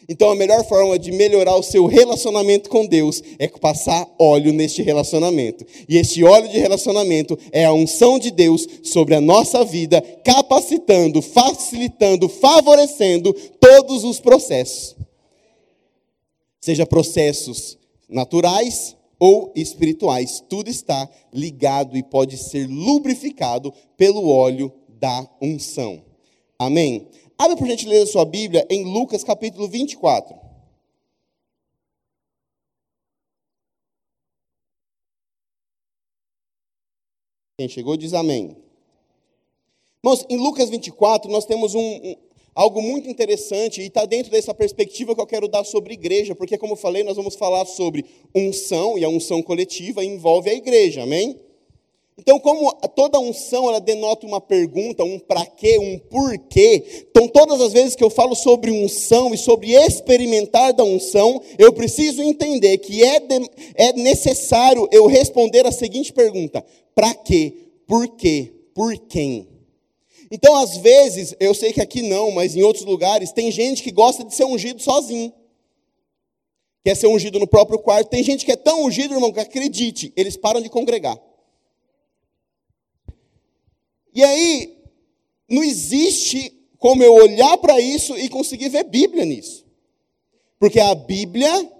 Então 0.07 0.29
a 0.29 0.35
melhor 0.35 0.63
forma 0.65 0.99
de 0.99 1.11
melhorar 1.11 1.55
o 1.55 1.63
seu 1.63 1.87
relacionamento 1.87 2.69
com 2.69 2.85
Deus 2.85 3.23
é 3.39 3.47
passar 3.47 4.07
óleo 4.19 4.53
neste 4.53 4.83
relacionamento. 4.83 5.65
E 5.89 5.97
este 5.97 6.23
óleo 6.23 6.47
de 6.47 6.59
relacionamento 6.59 7.37
é 7.51 7.65
a 7.65 7.73
unção 7.73 8.19
de 8.19 8.29
Deus 8.29 8.67
sobre 8.83 9.15
a 9.15 9.21
nossa 9.21 9.65
vida, 9.65 10.01
capacitando, 10.23 11.21
facilitando, 11.21 12.29
favorecendo 12.29 13.33
todos 13.59 14.03
os 14.03 14.19
processos. 14.19 14.95
Seja 16.65 16.83
processos 16.83 17.77
naturais 18.09 18.97
ou 19.19 19.53
espirituais, 19.55 20.43
tudo 20.49 20.67
está 20.67 21.07
ligado 21.31 21.95
e 21.95 22.01
pode 22.01 22.39
ser 22.39 22.67
lubrificado 22.67 23.71
pelo 23.95 24.27
óleo 24.27 24.73
da 24.89 25.29
unção. 25.39 26.03
Amém? 26.57 27.07
Abre 27.37 27.55
por 27.55 27.67
gentileza 27.67 28.11
sua 28.11 28.25
Bíblia 28.25 28.65
em 28.67 28.83
Lucas 28.83 29.23
capítulo 29.23 29.67
24. 29.67 30.35
Quem 37.59 37.69
chegou 37.69 37.95
diz 37.95 38.11
amém. 38.15 38.57
Irmãos, 40.03 40.25
em 40.27 40.37
Lucas 40.37 40.71
24 40.71 41.31
nós 41.31 41.45
temos 41.45 41.75
um 41.75 42.15
algo 42.55 42.81
muito 42.81 43.09
interessante 43.09 43.81
e 43.81 43.87
está 43.87 44.05
dentro 44.05 44.31
dessa 44.31 44.53
perspectiva 44.53 45.13
que 45.13 45.19
eu 45.19 45.27
quero 45.27 45.47
dar 45.49 45.65
sobre 45.65 45.93
igreja, 45.93 46.33
porque, 46.33 46.57
como 46.57 46.73
eu 46.73 46.77
falei, 46.77 47.03
nós 47.03 47.17
vamos 47.17 47.35
falar 47.35 47.65
sobre 47.65 48.05
unção, 48.33 48.97
e 48.97 49.03
a 49.03 49.09
unção 49.09 49.43
coletiva 49.43 50.03
envolve 50.03 50.49
a 50.49 50.53
igreja, 50.53 51.03
amém? 51.03 51.37
Então, 52.17 52.39
como 52.39 52.71
toda 52.95 53.19
unção 53.19 53.67
ela 53.67 53.81
denota 53.81 54.25
uma 54.25 54.39
pergunta, 54.39 55.03
um 55.03 55.19
para 55.19 55.45
quê, 55.45 55.77
um 55.77 55.99
porquê, 55.99 57.05
então 57.11 57.27
todas 57.27 57.59
as 57.59 57.73
vezes 57.73 57.93
que 57.93 58.03
eu 58.03 58.09
falo 58.09 58.33
sobre 58.33 58.71
unção 58.71 59.33
e 59.33 59.37
sobre 59.37 59.73
experimentar 59.73 60.73
da 60.73 60.85
unção, 60.85 61.41
eu 61.59 61.73
preciso 61.73 62.23
entender 62.23 62.77
que 62.77 63.03
é, 63.03 63.19
de, 63.19 63.49
é 63.75 63.91
necessário 63.93 64.87
eu 64.93 65.07
responder 65.07 65.67
a 65.67 65.73
seguinte 65.73 66.13
pergunta: 66.13 66.65
para 66.95 67.13
quê, 67.13 67.53
por 67.85 68.07
quê, 68.07 68.49
por 68.73 68.97
quem? 68.97 69.54
Então, 70.31 70.55
às 70.55 70.77
vezes, 70.77 71.35
eu 71.39 71.53
sei 71.53 71.71
que 71.71 71.81
aqui 71.81 72.01
não, 72.01 72.31
mas 72.31 72.55
em 72.55 72.63
outros 72.63 72.85
lugares, 72.85 73.31
tem 73.31 73.51
gente 73.51 73.83
que 73.83 73.91
gosta 73.91 74.23
de 74.23 74.33
ser 74.33 74.45
ungido 74.45 74.81
sozinho. 74.81 75.33
Quer 76.83 76.95
ser 76.95 77.07
ungido 77.07 77.39
no 77.39 77.47
próprio 77.47 77.79
quarto. 77.79 78.09
Tem 78.09 78.23
gente 78.23 78.45
que 78.45 78.51
é 78.51 78.55
tão 78.55 78.85
ungido, 78.85 79.13
irmão, 79.13 79.31
que 79.31 79.39
acredite, 79.39 80.13
eles 80.15 80.37
param 80.37 80.61
de 80.61 80.69
congregar. 80.69 81.19
E 84.13 84.23
aí, 84.23 84.77
não 85.49 85.63
existe 85.63 86.51
como 86.77 87.03
eu 87.03 87.13
olhar 87.13 87.57
para 87.57 87.79
isso 87.79 88.17
e 88.17 88.29
conseguir 88.29 88.69
ver 88.69 88.83
Bíblia 88.83 89.25
nisso. 89.25 89.65
Porque 90.59 90.79
a 90.79 90.95
Bíblia, 90.95 91.71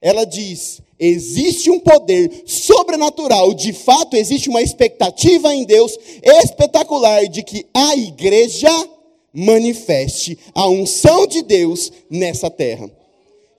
ela 0.00 0.24
diz: 0.24 0.80
existe 1.04 1.70
um 1.70 1.78
poder 1.78 2.44
sobrenatural, 2.46 3.52
de 3.54 3.72
fato 3.72 4.16
existe 4.16 4.48
uma 4.48 4.62
expectativa 4.62 5.54
em 5.54 5.64
Deus 5.64 5.96
espetacular 6.22 7.26
de 7.28 7.42
que 7.42 7.66
a 7.74 7.96
igreja 7.96 8.70
manifeste 9.32 10.38
a 10.54 10.68
unção 10.68 11.26
de 11.26 11.42
Deus 11.42 11.92
nessa 12.08 12.48
terra. 12.48 12.90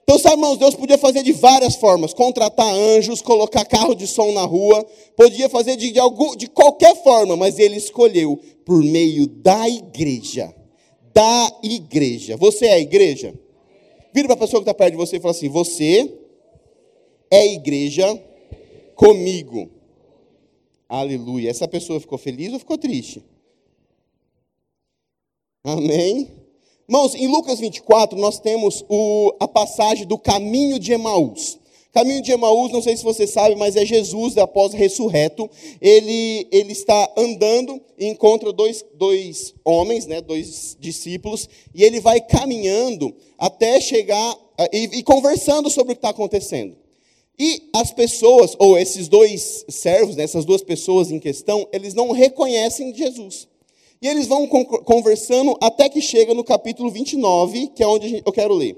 Então, 0.02 0.20
sabe, 0.20 0.36
irmãos, 0.36 0.56
Deus 0.56 0.76
podia 0.76 0.96
fazer 0.96 1.24
de 1.24 1.32
várias 1.32 1.74
formas: 1.74 2.14
contratar 2.14 2.72
anjos, 2.72 3.20
colocar 3.20 3.64
carro 3.64 3.94
de 3.94 4.06
som 4.06 4.32
na 4.32 4.44
rua, 4.44 4.86
podia 5.16 5.48
fazer 5.48 5.76
de, 5.76 5.90
de, 5.90 5.98
algum, 5.98 6.36
de 6.36 6.46
qualquer 6.46 7.02
forma, 7.02 7.36
mas 7.36 7.58
Ele 7.58 7.76
escolheu 7.76 8.40
por 8.64 8.82
meio 8.82 9.26
da 9.26 9.68
igreja. 9.68 10.54
Da 11.12 11.50
igreja. 11.62 12.36
Você 12.36 12.66
é 12.66 12.74
a 12.74 12.78
igreja? 12.78 13.34
Vira 14.14 14.28
para 14.28 14.34
a 14.34 14.38
pessoa 14.38 14.62
que 14.62 14.70
está 14.70 14.74
perto 14.74 14.92
de 14.92 14.96
você 14.96 15.16
e 15.16 15.20
fala 15.20 15.32
assim: 15.32 15.48
Você 15.48 16.25
é 17.30 17.46
igreja 17.52 18.22
comigo. 18.94 19.70
Aleluia. 20.88 21.50
Essa 21.50 21.66
pessoa 21.66 22.00
ficou 22.00 22.18
feliz 22.18 22.52
ou 22.52 22.58
ficou 22.58 22.78
triste? 22.78 23.22
Amém? 25.64 26.30
Irmãos, 26.88 27.14
em 27.16 27.26
Lucas 27.26 27.58
24, 27.58 28.16
nós 28.16 28.38
temos 28.38 28.84
o, 28.88 29.34
a 29.40 29.48
passagem 29.48 30.06
do 30.06 30.16
caminho 30.16 30.78
de 30.78 30.92
Emaús. 30.92 31.58
Caminho 31.92 32.22
de 32.22 32.30
Emaús, 32.30 32.70
não 32.70 32.82
sei 32.82 32.96
se 32.96 33.02
você 33.02 33.26
sabe, 33.26 33.56
mas 33.56 33.74
é 33.74 33.84
Jesus 33.84 34.36
após 34.36 34.72
ressurreto. 34.72 35.50
Ele, 35.80 36.46
ele 36.52 36.70
está 36.70 37.12
andando 37.16 37.80
e 37.98 38.06
encontra 38.06 38.52
dois, 38.52 38.84
dois 38.94 39.54
homens, 39.64 40.06
né, 40.06 40.20
dois 40.20 40.76
discípulos, 40.78 41.48
e 41.74 41.82
ele 41.82 41.98
vai 41.98 42.20
caminhando 42.20 43.12
até 43.36 43.80
chegar 43.80 44.36
e, 44.72 44.98
e 44.98 45.02
conversando 45.02 45.68
sobre 45.68 45.94
o 45.94 45.96
que 45.96 46.00
está 46.00 46.10
acontecendo. 46.10 46.76
E 47.38 47.68
as 47.74 47.92
pessoas, 47.92 48.56
ou 48.58 48.78
esses 48.78 49.08
dois 49.08 49.64
servos, 49.68 50.16
né, 50.16 50.24
essas 50.24 50.44
duas 50.44 50.62
pessoas 50.62 51.10
em 51.10 51.18
questão, 51.18 51.68
eles 51.72 51.92
não 51.92 52.10
reconhecem 52.12 52.94
Jesus. 52.94 53.46
E 54.00 54.08
eles 54.08 54.26
vão 54.26 54.46
conversando 54.46 55.56
até 55.60 55.88
que 55.88 56.00
chega 56.00 56.32
no 56.34 56.44
capítulo 56.44 56.90
29, 56.90 57.68
que 57.68 57.82
é 57.82 57.86
onde 57.86 58.22
eu 58.24 58.32
quero 58.32 58.54
ler. 58.54 58.76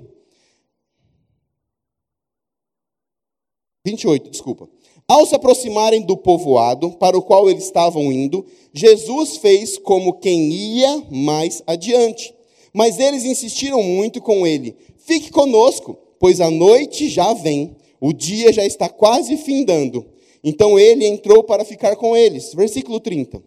28, 3.87 4.31
desculpa. 4.31 4.69
Ao 5.07 5.25
se 5.25 5.35
aproximarem 5.35 6.03
do 6.03 6.17
povoado 6.17 6.91
para 6.93 7.17
o 7.17 7.23
qual 7.23 7.49
eles 7.49 7.65
estavam 7.65 8.13
indo, 8.13 8.45
Jesus 8.75 9.39
fez 9.39 9.79
como 9.79 10.15
quem 10.15 10.53
ia 10.53 11.03
mais 11.11 11.63
adiante. 11.67 12.35
Mas 12.75 12.99
eles 12.99 13.25
insistiram 13.25 13.83
muito 13.83 14.21
com 14.21 14.47
ele: 14.47 14.77
Fique 14.99 15.31
conosco, 15.31 15.97
pois 16.21 16.41
a 16.41 16.51
noite 16.51 17.09
já 17.09 17.33
vem, 17.33 17.75
o 18.01 18.13
dia 18.13 18.53
já 18.53 18.65
está 18.65 18.89
quase 18.89 19.37
findando. 19.37 20.07
Então 20.43 20.79
ele 20.79 21.07
entrou 21.07 21.43
para 21.43 21.65
ficar 21.65 21.97
com 21.97 22.17
eles. 22.17 22.55
Versículo 22.55 23.01
30. 23.01 23.43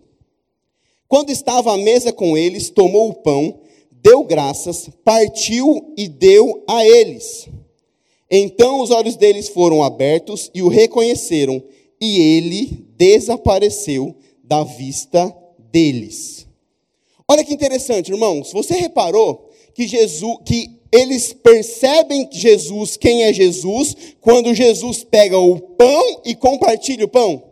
Quando 1.08 1.30
estava 1.30 1.74
à 1.74 1.78
mesa 1.78 2.14
com 2.14 2.38
eles, 2.38 2.70
tomou 2.70 3.10
o 3.10 3.14
pão, 3.14 3.60
deu 3.92 4.24
graças, 4.24 4.90
partiu 5.04 5.94
e 5.98 6.08
deu 6.08 6.64
a 6.68 6.86
eles. 6.86 7.50
Então 8.30 8.80
os 8.80 8.92
olhos 8.92 9.18
deles 9.18 9.50
foram 9.50 9.84
abertos 9.84 10.50
e 10.54 10.62
o 10.62 10.70
reconheceram, 10.70 11.62
e 12.00 12.20
ele 12.20 12.88
desapareceu 12.96 14.16
da 14.42 14.64
vista 14.64 15.36
deles. 15.58 16.48
Olha 17.28 17.44
que 17.44 17.54
interessante, 17.54 18.12
irmãos. 18.12 18.52
Você 18.54 18.74
reparou 18.76 19.50
que 19.74 19.88
Jesus, 19.88 20.38
que 20.46 20.81
eles 20.92 21.32
percebem 21.32 22.28
Jesus, 22.32 22.98
quem 22.98 23.24
é 23.24 23.32
Jesus, 23.32 23.96
quando 24.20 24.54
Jesus 24.54 25.04
pega 25.04 25.38
o 25.38 25.60
pão 25.60 26.22
e 26.26 26.36
compartilha 26.36 27.06
o 27.06 27.10
pão? 27.10 27.52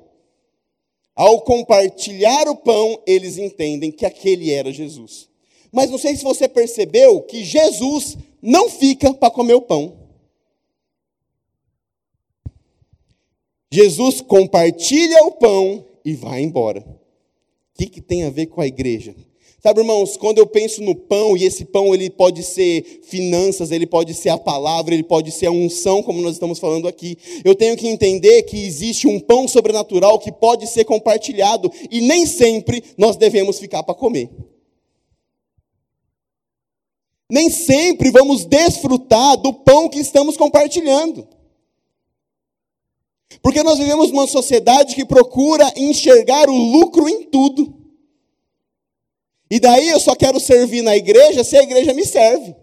Ao 1.16 1.42
compartilhar 1.42 2.48
o 2.48 2.56
pão, 2.56 3.02
eles 3.06 3.38
entendem 3.38 3.92
que 3.92 4.06
aquele 4.06 4.52
era 4.52 4.72
Jesus. 4.72 5.30
Mas 5.72 5.90
não 5.90 5.98
sei 5.98 6.16
se 6.16 6.24
você 6.24 6.48
percebeu 6.48 7.22
que 7.22 7.44
Jesus 7.44 8.18
não 8.42 8.70
fica 8.70 9.14
para 9.14 9.32
comer 9.32 9.54
o 9.54 9.62
pão. 9.62 9.98
Jesus 13.72 14.20
compartilha 14.22 15.24
o 15.26 15.32
pão 15.32 15.86
e 16.04 16.14
vai 16.14 16.42
embora. 16.42 16.82
O 16.82 17.78
que, 17.78 17.86
que 17.86 18.02
tem 18.02 18.24
a 18.24 18.30
ver 18.30 18.48
com 18.48 18.62
a 18.62 18.68
igreja? 18.68 19.16
Sabe, 19.62 19.82
irmãos, 19.82 20.16
quando 20.16 20.38
eu 20.38 20.48
penso 20.48 20.82
no 20.82 20.96
pão, 20.96 21.36
e 21.36 21.44
esse 21.44 21.66
pão 21.66 21.94
ele 21.94 22.10
pode 22.10 22.44
ser 22.44 23.02
finanças, 23.04 23.72
ele 23.72 23.86
pode 23.86 24.14
ser 24.14 24.30
a 24.30 24.38
palavra, 24.38 24.94
ele 24.94 25.04
pode 25.04 25.32
ser 25.32 25.48
a 25.48 25.52
unção, 25.52 26.02
como 26.02 26.22
nós 26.22 26.34
estamos 26.34 26.60
falando 26.60 26.88
aqui, 26.88 27.18
eu 27.44 27.54
tenho 27.54 27.76
que 27.76 27.88
entender 27.88 28.44
que 28.44 28.58
existe 28.66 29.06
um 29.06 29.20
pão 29.20 29.50
sobrenatural 29.50 30.18
que 30.18 30.32
pode 30.32 30.66
ser 30.68 30.86
compartilhado, 30.86 31.70
e 31.92 32.00
nem 32.00 32.26
sempre 32.26 32.82
nós 32.98 33.18
devemos 33.18 33.60
ficar 33.60 33.84
para 33.84 33.96
comer. 33.96 34.30
Nem 37.30 37.50
sempre 37.50 38.12
vamos 38.12 38.46
desfrutar 38.46 39.36
do 39.38 39.54
pão 39.54 39.90
que 39.90 40.00
estamos 40.00 40.38
compartilhando. 40.38 41.28
Porque 43.42 43.62
nós 43.62 43.78
vivemos 43.78 44.10
numa 44.10 44.26
sociedade 44.26 44.96
que 44.96 45.06
procura 45.06 45.72
enxergar 45.76 46.50
o 46.50 46.56
lucro 46.56 47.08
em 47.08 47.26
tudo. 47.26 47.79
E 49.50 49.60
daí 49.60 49.90
eu 49.90 50.00
só 50.00 50.16
quero 50.16 50.40
servir 50.40 50.82
na 50.82 50.96
igreja 50.96 51.44
se 51.44 51.58
a 51.58 51.64
igreja 51.64 51.94
me 51.94 52.06
serve. 52.06 52.56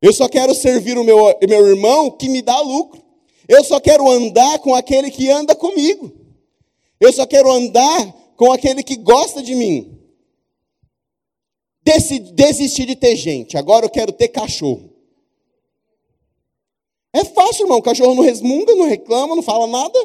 Eu 0.00 0.12
só 0.12 0.28
quero 0.28 0.54
servir 0.54 0.98
o 0.98 1.04
meu, 1.04 1.16
meu 1.48 1.66
irmão 1.66 2.10
que 2.10 2.28
me 2.28 2.42
dá 2.42 2.60
lucro. 2.60 3.02
Eu 3.48 3.62
só 3.62 3.78
quero 3.78 4.10
andar 4.10 4.58
com 4.60 4.74
aquele 4.74 5.10
que 5.10 5.30
anda 5.30 5.54
comigo. 5.54 6.12
Eu 6.98 7.12
só 7.12 7.26
quero 7.26 7.50
andar 7.50 8.12
com 8.36 8.52
aquele 8.52 8.82
que 8.82 8.96
gosta 8.96 9.42
de 9.42 9.54
mim. 9.54 9.98
Desisti 12.32 12.86
de 12.86 12.96
ter 12.96 13.14
gente, 13.14 13.58
agora 13.58 13.84
eu 13.84 13.90
quero 13.90 14.12
ter 14.12 14.28
cachorro. 14.28 14.90
É 17.12 17.24
fácil, 17.24 17.64
irmão. 17.64 17.78
O 17.78 17.82
cachorro 17.82 18.14
não 18.14 18.24
resmunga, 18.24 18.74
não 18.74 18.88
reclama, 18.88 19.36
não 19.36 19.42
fala 19.42 19.66
nada. 19.66 19.98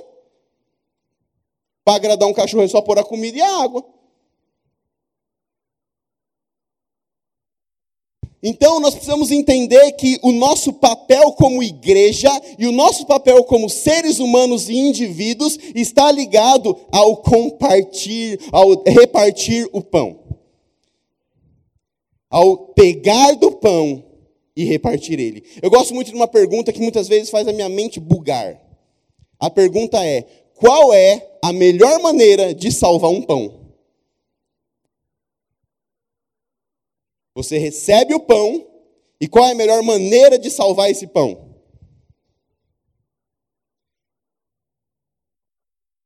Para 1.83 1.95
agradar 1.95 2.29
um 2.29 2.33
cachorro 2.33 2.63
é 2.63 2.67
só 2.67 2.81
pôr 2.81 2.99
a 2.99 3.03
comida 3.03 3.37
e 3.37 3.41
a 3.41 3.63
água. 3.63 3.83
Então 8.41 8.79
nós 8.79 8.93
precisamos 8.93 9.31
entender 9.31 9.91
que 9.93 10.17
o 10.22 10.31
nosso 10.31 10.72
papel 10.74 11.34
como 11.34 11.62
igreja 11.62 12.29
e 12.58 12.65
o 12.65 12.72
nosso 12.72 13.05
papel 13.05 13.43
como 13.43 13.69
seres 13.69 14.19
humanos 14.19 14.69
e 14.69 14.75
indivíduos 14.77 15.58
está 15.75 16.10
ligado 16.12 16.75
ao 16.89 17.17
compartilhar, 17.17 18.38
ao 18.51 18.81
repartir 18.86 19.67
o 19.74 19.81
pão. 19.81 20.19
Ao 22.29 22.58
pegar 22.58 23.34
do 23.34 23.51
pão 23.51 24.03
e 24.55 24.63
repartir 24.63 25.19
ele. 25.19 25.43
Eu 25.62 25.69
gosto 25.69 25.93
muito 25.93 26.10
de 26.10 26.15
uma 26.15 26.27
pergunta 26.27 26.72
que 26.72 26.81
muitas 26.81 27.08
vezes 27.08 27.29
faz 27.29 27.46
a 27.48 27.53
minha 27.53 27.67
mente 27.67 28.00
bugar. 28.00 28.62
A 29.38 29.50
pergunta 29.50 30.05
é: 30.05 30.25
qual 30.55 30.93
é 30.93 31.29
a 31.41 31.51
melhor 31.51 32.00
maneira 32.01 32.53
de 32.53 32.72
salvar 32.72 33.10
um 33.10 33.22
pão? 33.22 33.58
Você 37.36 37.57
recebe 37.57 38.13
o 38.13 38.19
pão, 38.19 38.67
e 39.21 39.27
qual 39.27 39.45
é 39.45 39.51
a 39.51 39.55
melhor 39.55 39.81
maneira 39.83 40.38
de 40.38 40.50
salvar 40.50 40.89
esse 40.89 41.07
pão? 41.07 41.50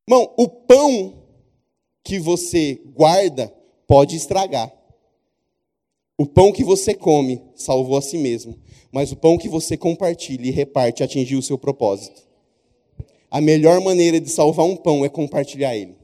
Irmão, 0.07 0.33
o 0.37 0.47
pão 0.49 1.23
que 2.03 2.19
você 2.19 2.75
guarda 2.93 3.53
pode 3.87 4.15
estragar. 4.15 4.71
O 6.17 6.25
pão 6.25 6.51
que 6.51 6.63
você 6.63 6.93
come 6.93 7.41
salvou 7.55 7.97
a 7.97 8.01
si 8.01 8.17
mesmo, 8.17 8.59
mas 8.91 9.11
o 9.11 9.15
pão 9.15 9.37
que 9.37 9.47
você 9.47 9.77
compartilha 9.77 10.47
e 10.47 10.51
reparte 10.51 11.03
atingiu 11.03 11.39
o 11.39 11.43
seu 11.43 11.57
propósito. 11.57 12.21
A 13.31 13.41
melhor 13.41 13.81
maneira 13.81 14.19
de 14.19 14.29
salvar 14.29 14.65
um 14.65 14.75
pão 14.75 15.03
é 15.03 15.09
compartilhar 15.09 15.75
ele 15.75 16.02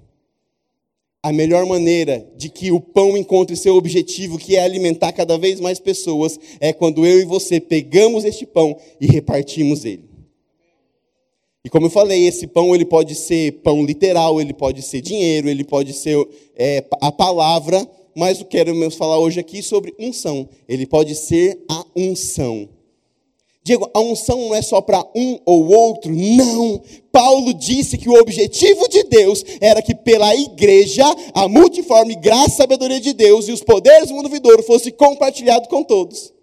a 1.21 1.33
melhor 1.33 1.65
maneira 1.65 2.25
de 2.37 2.49
que 2.49 2.71
o 2.71 2.79
pão 2.79 3.17
encontre 3.17 3.55
seu 3.55 3.75
objetivo, 3.75 4.37
que 4.37 4.55
é 4.55 4.63
alimentar 4.63 5.11
cada 5.11 5.37
vez 5.37 5.59
mais 5.59 5.79
pessoas, 5.79 6.39
é 6.59 6.71
quando 6.71 7.05
eu 7.05 7.19
e 7.19 7.25
você 7.25 7.59
pegamos 7.59 8.23
este 8.23 8.45
pão 8.45 8.77
e 9.01 9.07
repartimos 9.07 9.83
ele. 9.83 10.09
E 11.65 11.69
como 11.69 11.87
eu 11.87 11.89
falei, 11.89 12.25
esse 12.25 12.47
pão 12.47 12.73
ele 12.73 12.85
pode 12.85 13.15
ser 13.15 13.61
pão 13.61 13.83
literal, 13.85 14.39
ele 14.39 14.53
pode 14.53 14.81
ser 14.81 15.01
dinheiro, 15.01 15.49
ele 15.49 15.65
pode 15.65 15.91
ser 15.91 16.17
é, 16.55 16.85
a 17.01 17.11
palavra, 17.11 17.85
mas 18.15 18.39
eu 18.39 18.45
quero 18.45 18.89
falar 18.91 19.19
hoje 19.19 19.41
aqui 19.41 19.61
sobre 19.61 19.93
unção. 19.99 20.47
Ele 20.69 20.85
pode 20.85 21.15
ser 21.15 21.61
a 21.69 21.85
unção. 21.95 22.69
Diego, 23.69 23.89
a 23.93 23.99
unção 23.99 24.39
não 24.39 24.55
é 24.55 24.63
só 24.63 24.81
para 24.81 25.05
um 25.15 25.39
ou 25.45 25.67
outro, 25.67 26.11
não. 26.11 26.81
Paulo 27.11 27.53
disse 27.53 27.99
que 27.99 28.09
o 28.09 28.19
objetivo 28.19 28.89
de 28.89 29.03
Deus 29.03 29.45
era 29.61 29.79
que 29.79 29.93
pela 29.93 30.35
igreja, 30.35 31.05
a 31.35 31.47
multiforme 31.47 32.15
graça 32.15 32.49
e 32.49 32.57
sabedoria 32.57 32.99
de 32.99 33.13
Deus 33.13 33.47
e 33.47 33.51
os 33.51 33.63
poderes 33.63 34.09
do 34.09 34.15
mundo 34.15 34.27
vidouro 34.27 34.63
fosse 34.63 34.91
compartilhado 34.91 35.69
com 35.69 35.83
todos. 35.83 36.33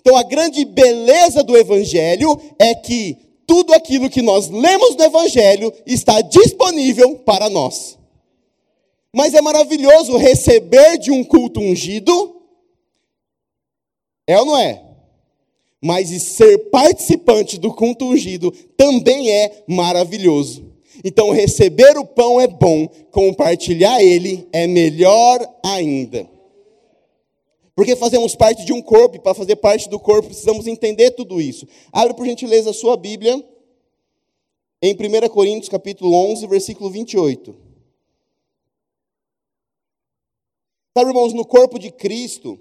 Então 0.00 0.16
a 0.16 0.22
grande 0.22 0.66
beleza 0.66 1.42
do 1.42 1.56
evangelho 1.56 2.38
é 2.58 2.74
que 2.74 3.16
tudo 3.46 3.72
aquilo 3.72 4.10
que 4.10 4.20
nós 4.20 4.50
lemos 4.50 4.96
no 4.96 5.04
evangelho 5.04 5.72
está 5.86 6.20
disponível 6.20 7.16
para 7.20 7.48
nós. 7.48 7.96
Mas 9.14 9.32
é 9.32 9.40
maravilhoso 9.40 10.18
receber 10.18 10.98
de 10.98 11.10
um 11.10 11.24
culto 11.24 11.58
ungido. 11.58 12.36
É 14.26 14.38
ou 14.38 14.44
não 14.44 14.58
é? 14.58 14.87
Mas 15.82 16.08
ser 16.08 16.70
participante 16.70 17.58
do 17.58 17.72
culto 17.72 18.06
ungido 18.06 18.50
também 18.76 19.30
é 19.30 19.64
maravilhoso. 19.66 20.66
Então, 21.04 21.30
receber 21.30 21.96
o 21.96 22.04
pão 22.04 22.40
é 22.40 22.48
bom, 22.48 22.88
compartilhar 23.10 24.02
ele 24.02 24.48
é 24.52 24.66
melhor 24.66 25.38
ainda. 25.64 26.28
Porque 27.76 27.94
fazemos 27.94 28.34
parte 28.34 28.64
de 28.64 28.72
um 28.72 28.82
corpo, 28.82 29.16
e 29.16 29.20
para 29.20 29.34
fazer 29.34 29.54
parte 29.56 29.88
do 29.88 30.00
corpo 30.00 30.28
precisamos 30.28 30.66
entender 30.66 31.12
tudo 31.12 31.40
isso. 31.40 31.66
Abre 31.92 32.14
por 32.14 32.26
gentileza 32.26 32.70
a 32.70 32.74
sua 32.74 32.96
Bíblia, 32.96 33.40
em 34.82 34.94
1 34.94 35.28
Coríntios 35.28 35.68
capítulo 35.68 36.12
11, 36.12 36.46
versículo 36.48 36.90
28. 36.90 37.54
Sabe, 40.96 41.10
irmãos, 41.10 41.32
no 41.32 41.44
corpo 41.44 41.78
de 41.78 41.92
Cristo, 41.92 42.58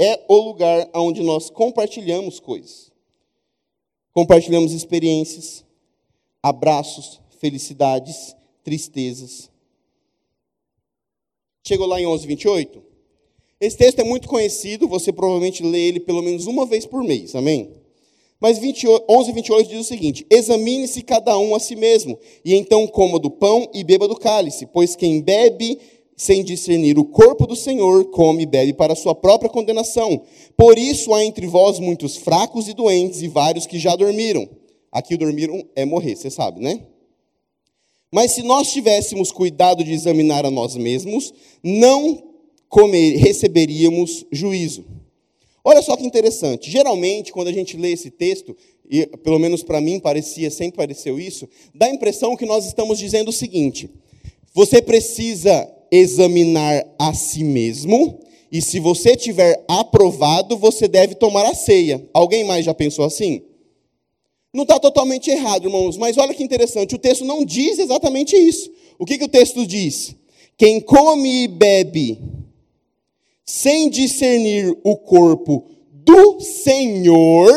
é 0.00 0.24
o 0.26 0.36
lugar 0.38 0.88
onde 0.94 1.22
nós 1.22 1.50
compartilhamos 1.50 2.40
coisas. 2.40 2.90
Compartilhamos 4.14 4.72
experiências, 4.72 5.62
abraços, 6.42 7.20
felicidades, 7.38 8.34
tristezas. 8.64 9.50
Chegou 11.62 11.86
lá 11.86 12.00
em 12.00 12.06
11, 12.06 12.26
28? 12.26 12.82
Esse 13.60 13.76
texto 13.76 13.98
é 13.98 14.04
muito 14.04 14.26
conhecido, 14.26 14.88
você 14.88 15.12
provavelmente 15.12 15.62
lê 15.62 15.88
ele 15.88 16.00
pelo 16.00 16.22
menos 16.22 16.46
uma 16.46 16.64
vez 16.64 16.86
por 16.86 17.04
mês, 17.04 17.34
amém? 17.34 17.74
Mas 18.40 18.58
28, 18.58 19.04
11, 19.06 19.32
28 19.32 19.68
diz 19.68 19.80
o 19.80 19.84
seguinte: 19.84 20.26
Examine-se 20.30 21.02
cada 21.02 21.36
um 21.36 21.54
a 21.54 21.60
si 21.60 21.76
mesmo, 21.76 22.18
e 22.42 22.54
então 22.54 22.86
coma 22.86 23.18
do 23.18 23.30
pão 23.30 23.68
e 23.74 23.84
beba 23.84 24.08
do 24.08 24.16
cálice, 24.16 24.64
pois 24.64 24.96
quem 24.96 25.20
bebe 25.20 25.78
sem 26.20 26.44
discernir 26.44 26.98
o 26.98 27.04
corpo 27.06 27.46
do 27.46 27.56
Senhor, 27.56 28.04
come 28.10 28.42
e 28.42 28.46
bebe 28.46 28.74
para 28.74 28.94
sua 28.94 29.14
própria 29.14 29.48
condenação. 29.48 30.20
Por 30.54 30.78
isso 30.78 31.14
há 31.14 31.24
entre 31.24 31.46
vós 31.46 31.78
muitos 31.78 32.14
fracos 32.14 32.68
e 32.68 32.74
doentes, 32.74 33.22
e 33.22 33.28
vários 33.28 33.66
que 33.66 33.78
já 33.78 33.96
dormiram. 33.96 34.46
Aqui 34.92 35.16
dormiram 35.16 35.64
é 35.74 35.86
morrer, 35.86 36.14
você 36.14 36.28
sabe, 36.28 36.60
né? 36.60 36.82
Mas 38.12 38.32
se 38.32 38.42
nós 38.42 38.70
tivéssemos 38.70 39.32
cuidado 39.32 39.82
de 39.82 39.92
examinar 39.92 40.44
a 40.44 40.50
nós 40.50 40.76
mesmos, 40.76 41.32
não 41.64 42.22
comer, 42.68 43.16
receberíamos 43.16 44.26
juízo. 44.30 44.84
Olha 45.64 45.80
só 45.80 45.96
que 45.96 46.04
interessante. 46.04 46.70
Geralmente, 46.70 47.32
quando 47.32 47.48
a 47.48 47.52
gente 47.52 47.78
lê 47.78 47.92
esse 47.92 48.10
texto, 48.10 48.54
e 48.90 49.06
pelo 49.06 49.38
menos 49.38 49.62
para 49.62 49.80
mim 49.80 49.98
parecia, 49.98 50.50
sempre 50.50 50.76
pareceu 50.76 51.18
isso, 51.18 51.48
dá 51.74 51.86
a 51.86 51.94
impressão 51.94 52.36
que 52.36 52.44
nós 52.44 52.66
estamos 52.66 52.98
dizendo 52.98 53.28
o 53.28 53.32
seguinte: 53.32 53.88
você 54.52 54.82
precisa 54.82 55.79
examinar 55.90 56.86
a 56.98 57.12
si 57.12 57.42
mesmo, 57.42 58.20
e 58.50 58.60
se 58.60 58.80
você 58.80 59.16
tiver 59.16 59.64
aprovado, 59.68 60.56
você 60.56 60.88
deve 60.88 61.14
tomar 61.14 61.46
a 61.46 61.54
ceia. 61.54 62.04
Alguém 62.12 62.44
mais 62.44 62.64
já 62.64 62.74
pensou 62.74 63.04
assim? 63.04 63.42
Não 64.52 64.64
está 64.64 64.80
totalmente 64.80 65.30
errado, 65.30 65.66
irmãos, 65.66 65.96
mas 65.96 66.18
olha 66.18 66.34
que 66.34 66.42
interessante, 66.42 66.94
o 66.94 66.98
texto 66.98 67.24
não 67.24 67.44
diz 67.44 67.78
exatamente 67.78 68.36
isso. 68.36 68.70
O 68.98 69.04
que, 69.04 69.16
que 69.16 69.24
o 69.24 69.28
texto 69.28 69.64
diz? 69.64 70.16
Quem 70.56 70.80
come 70.80 71.44
e 71.44 71.48
bebe 71.48 72.18
sem 73.44 73.88
discernir 73.88 74.76
o 74.82 74.96
corpo 74.96 75.64
do 75.92 76.40
Senhor, 76.40 77.50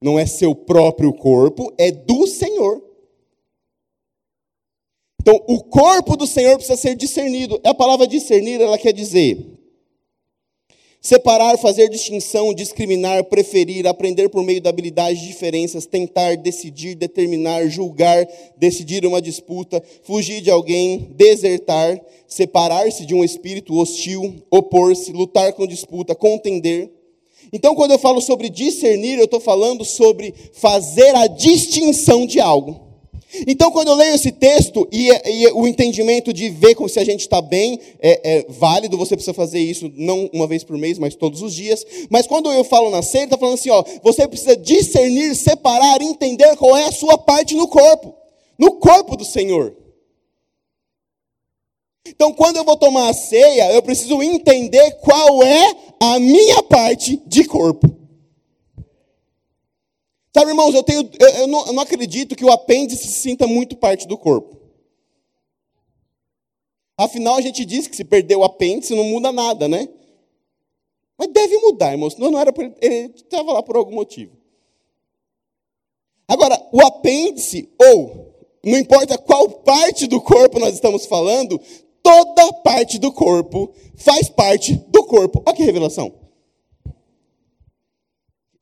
não 0.00 0.18
é 0.18 0.26
seu 0.26 0.54
próprio 0.54 1.12
corpo, 1.12 1.72
é 1.76 1.90
do 1.90 2.26
Senhor. 2.26 2.83
Então, 5.24 5.42
o 5.46 5.58
corpo 5.64 6.18
do 6.18 6.26
Senhor 6.26 6.54
precisa 6.56 6.76
ser 6.76 6.94
discernido. 6.94 7.58
A 7.64 7.72
palavra 7.72 8.06
discernir, 8.06 8.60
ela 8.60 8.76
quer 8.76 8.92
dizer 8.92 9.52
separar, 11.00 11.58
fazer 11.58 11.88
distinção, 11.88 12.54
discriminar, 12.54 13.24
preferir, 13.24 13.86
aprender 13.86 14.28
por 14.28 14.42
meio 14.42 14.60
da 14.60 14.68
habilidade 14.70 15.20
de 15.20 15.26
diferenças, 15.26 15.86
tentar, 15.86 16.36
decidir, 16.36 16.94
determinar, 16.94 17.68
julgar, 17.68 18.26
decidir 18.56 19.04
uma 19.06 19.20
disputa, 19.20 19.82
fugir 20.02 20.42
de 20.42 20.50
alguém, 20.50 21.10
desertar, 21.14 21.98
separar-se 22.26 23.06
de 23.06 23.14
um 23.14 23.24
espírito 23.24 23.78
hostil, 23.78 24.42
opor-se, 24.50 25.12
lutar 25.12 25.54
com 25.54 25.66
disputa, 25.66 26.14
contender. 26.14 26.90
Então, 27.50 27.74
quando 27.74 27.92
eu 27.92 27.98
falo 27.98 28.20
sobre 28.20 28.50
discernir, 28.50 29.18
eu 29.18 29.24
estou 29.24 29.40
falando 29.40 29.84
sobre 29.86 30.34
fazer 30.54 31.14
a 31.16 31.26
distinção 31.26 32.26
de 32.26 32.40
algo. 32.40 32.93
Então, 33.46 33.70
quando 33.70 33.88
eu 33.88 33.94
leio 33.94 34.14
esse 34.14 34.30
texto 34.30 34.86
e, 34.92 35.08
e 35.08 35.46
o 35.52 35.66
entendimento 35.66 36.32
de 36.32 36.48
ver 36.48 36.74
como 36.74 36.88
se 36.88 36.98
a 36.98 37.04
gente 37.04 37.20
está 37.20 37.40
bem 37.40 37.78
é, 38.00 38.20
é, 38.38 38.46
válido, 38.48 38.96
você 38.96 39.16
precisa 39.16 39.34
fazer 39.34 39.58
isso 39.58 39.90
não 39.96 40.30
uma 40.32 40.46
vez 40.46 40.62
por 40.62 40.76
mês, 40.76 40.98
mas 40.98 41.14
todos 41.14 41.42
os 41.42 41.54
dias. 41.54 41.84
Mas 42.10 42.26
quando 42.26 42.50
eu 42.52 42.64
falo 42.64 42.90
na 42.90 43.02
ceia, 43.02 43.24
está 43.24 43.36
falando 43.36 43.54
assim: 43.54 43.70
ó, 43.70 43.84
você 44.02 44.26
precisa 44.28 44.56
discernir, 44.56 45.34
separar, 45.34 46.00
entender 46.00 46.56
qual 46.56 46.76
é 46.76 46.84
a 46.84 46.92
sua 46.92 47.18
parte 47.18 47.54
no 47.54 47.68
corpo, 47.68 48.14
no 48.58 48.72
corpo 48.72 49.16
do 49.16 49.24
Senhor. 49.24 49.74
Então, 52.06 52.32
quando 52.32 52.56
eu 52.56 52.64
vou 52.64 52.76
tomar 52.76 53.08
a 53.08 53.14
ceia, 53.14 53.72
eu 53.72 53.82
preciso 53.82 54.22
entender 54.22 54.92
qual 55.00 55.42
é 55.42 55.74
a 55.98 56.18
minha 56.18 56.62
parte 56.62 57.20
de 57.26 57.44
corpo. 57.44 58.03
Sabe, 60.36 60.50
irmãos, 60.50 60.74
eu, 60.74 60.82
tenho, 60.82 61.08
eu, 61.20 61.28
eu, 61.28 61.46
não, 61.46 61.66
eu 61.66 61.72
não 61.72 61.82
acredito 61.82 62.34
que 62.34 62.44
o 62.44 62.50
apêndice 62.50 63.06
se 63.06 63.20
sinta 63.20 63.46
muito 63.46 63.76
parte 63.76 64.08
do 64.08 64.18
corpo. 64.18 64.58
Afinal, 66.98 67.36
a 67.36 67.40
gente 67.40 67.64
diz 67.64 67.86
que 67.86 67.94
se 67.94 68.04
perder 68.04 68.36
o 68.36 68.42
apêndice 68.42 68.96
não 68.96 69.04
muda 69.04 69.30
nada, 69.30 69.68
né? 69.68 69.88
Mas 71.16 71.28
deve 71.28 71.56
mudar, 71.58 71.92
irmãos. 71.92 72.14
Senão 72.14 72.32
não 72.32 72.38
era 72.40 72.52
por, 72.52 72.64
ele 72.80 73.12
estava 73.14 73.52
lá 73.52 73.62
por 73.62 73.76
algum 73.76 73.94
motivo. 73.94 74.36
Agora, 76.26 76.60
o 76.72 76.80
apêndice, 76.84 77.68
ou 77.80 78.34
não 78.64 78.76
importa 78.76 79.16
qual 79.16 79.48
parte 79.48 80.08
do 80.08 80.20
corpo 80.20 80.58
nós 80.58 80.74
estamos 80.74 81.06
falando, 81.06 81.60
toda 82.02 82.52
parte 82.54 82.98
do 82.98 83.12
corpo 83.12 83.72
faz 83.96 84.28
parte 84.28 84.74
do 84.88 85.04
corpo. 85.04 85.42
Olha 85.46 85.56
que 85.56 85.62
revelação. 85.62 86.23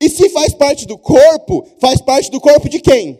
E 0.03 0.09
se 0.09 0.27
faz 0.31 0.53
parte 0.53 0.85
do 0.85 0.97
corpo, 0.97 1.65
faz 1.79 2.01
parte 2.01 2.29
do 2.29 2.41
corpo 2.41 2.67
de 2.67 2.81
quem? 2.81 3.17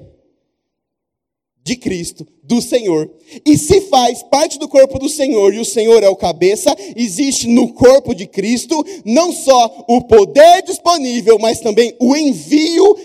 De 1.63 1.77
Cristo, 1.77 2.27
do 2.43 2.61
Senhor. 2.61 3.09
E 3.45 3.57
se 3.57 3.79
faz 3.83 4.21
parte 4.23 4.59
do 4.59 4.67
corpo 4.67 4.99
do 4.99 5.07
Senhor 5.07 5.53
e 5.53 5.59
o 5.59 5.65
Senhor 5.65 6.03
é 6.03 6.09
o 6.09 6.15
cabeça, 6.17 6.75
existe 6.93 7.47
no 7.47 7.71
corpo 7.71 8.13
de 8.13 8.27
Cristo 8.27 8.85
não 9.05 9.31
só 9.31 9.85
o 9.87 10.01
poder 10.01 10.61
disponível, 10.63 11.39
mas 11.39 11.61
também 11.61 11.95
o 12.01 12.17
envio 12.17 12.97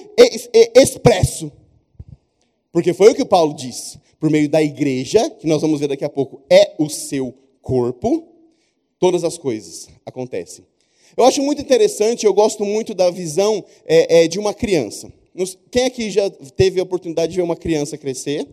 expresso. 0.75 1.53
Porque 2.73 2.93
foi 2.93 3.12
o 3.12 3.14
que 3.14 3.23
o 3.23 3.27
Paulo 3.27 3.55
disse. 3.55 4.01
Por 4.19 4.29
meio 4.29 4.49
da 4.49 4.61
igreja, 4.61 5.31
que 5.31 5.47
nós 5.47 5.62
vamos 5.62 5.79
ver 5.79 5.87
daqui 5.87 6.05
a 6.05 6.11
pouco, 6.11 6.43
é 6.51 6.75
o 6.81 6.88
seu 6.88 7.33
corpo, 7.62 8.27
todas 8.99 9.23
as 9.23 9.38
coisas 9.38 9.88
acontecem. 10.05 10.67
Eu 11.19 11.25
acho 11.25 11.43
muito 11.43 11.61
interessante, 11.61 12.25
eu 12.25 12.33
gosto 12.33 12.65
muito 12.65 12.95
da 12.95 13.11
visão 13.11 13.65
é, 13.85 14.23
é, 14.23 14.29
de 14.29 14.39
uma 14.39 14.55
criança. 14.55 15.13
Quem 15.69 15.87
aqui 15.87 16.13
já 16.13 16.31
teve 16.31 16.79
a 16.79 16.85
oportunidade 16.85 17.33
de 17.33 17.39
ver 17.39 17.43
uma 17.43 17.57
criança 17.57 17.99
crescer? 17.99 18.47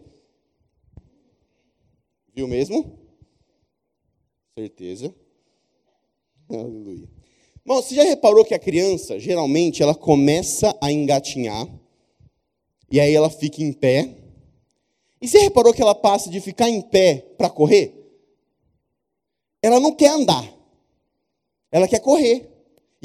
Viu 2.34 2.48
mesmo? 2.48 2.98
Certeza. 4.58 5.14
Aleluia. 6.50 7.08
Bom, 7.64 7.84
você 7.84 7.94
já 7.94 8.04
reparou 8.04 8.44
que 8.44 8.56
a 8.56 8.60
criança, 8.60 9.20
geralmente, 9.20 9.84
ela 9.84 9.94
começa 9.94 10.76
a 10.82 10.92
engatinhar, 10.92 11.70
e 12.90 13.00
aí 13.00 13.14
ela 13.14 13.30
fica 13.30 13.62
em 13.62 13.72
pé. 13.72 14.10
E 15.22 15.28
você 15.28 15.38
reparou 15.38 15.72
que 15.72 15.84
ela 15.84 15.94
passa 15.94 16.32
de 16.32 16.42
ficar 16.42 16.68
em 16.68 16.82
pé 16.82 17.28
para 17.38 17.48
correr? 17.48 17.94
Ela 19.62 19.80
não 19.80 19.94
quer 19.94 20.10
andar, 20.10 20.52
ela 21.72 21.88
quer 21.88 22.00
correr. 22.00 22.55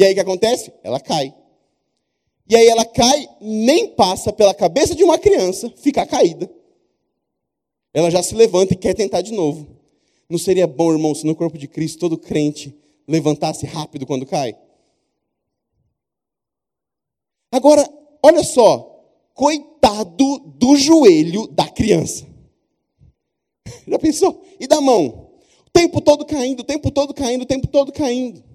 E 0.01 0.05
aí 0.05 0.13
o 0.13 0.15
que 0.15 0.21
acontece? 0.21 0.73
Ela 0.83 0.99
cai. 0.99 1.35
E 2.49 2.57
aí 2.57 2.67
ela 2.69 2.87
cai, 2.87 3.29
nem 3.39 3.89
passa 3.89 4.33
pela 4.33 4.55
cabeça 4.55 4.95
de 4.95 5.05
uma 5.05 5.19
criança 5.19 5.69
ficar 5.77 6.07
caída. 6.07 6.51
Ela 7.93 8.11
já 8.11 8.23
se 8.23 8.35
levanta 8.35 8.73
e 8.73 8.79
quer 8.79 8.95
tentar 8.95 9.21
de 9.21 9.31
novo. 9.31 9.69
Não 10.27 10.39
seria 10.39 10.67
bom, 10.67 10.91
irmão, 10.91 11.15
se 11.15 11.27
no 11.27 11.37
corpo 11.37 11.59
de 11.59 11.69
Cristo 11.69 11.99
todo 11.99 12.17
crente 12.17 12.75
levantasse 13.07 13.67
rápido 13.67 14.07
quando 14.07 14.25
cai? 14.25 14.57
Agora, 17.53 17.87
olha 18.23 18.43
só, 18.43 19.05
coitado 19.35 20.39
do 20.39 20.77
joelho 20.77 21.47
da 21.49 21.69
criança. 21.69 22.27
Já 23.87 23.99
pensou? 23.99 24.43
E 24.59 24.67
da 24.67 24.81
mão? 24.81 25.31
O 25.67 25.71
tempo 25.71 26.01
todo 26.01 26.25
caindo, 26.25 26.61
o 26.61 26.65
tempo 26.65 26.91
todo 26.91 27.13
caindo, 27.13 27.43
o 27.43 27.47
tempo 27.47 27.67
todo 27.67 27.93
caindo. 27.93 28.49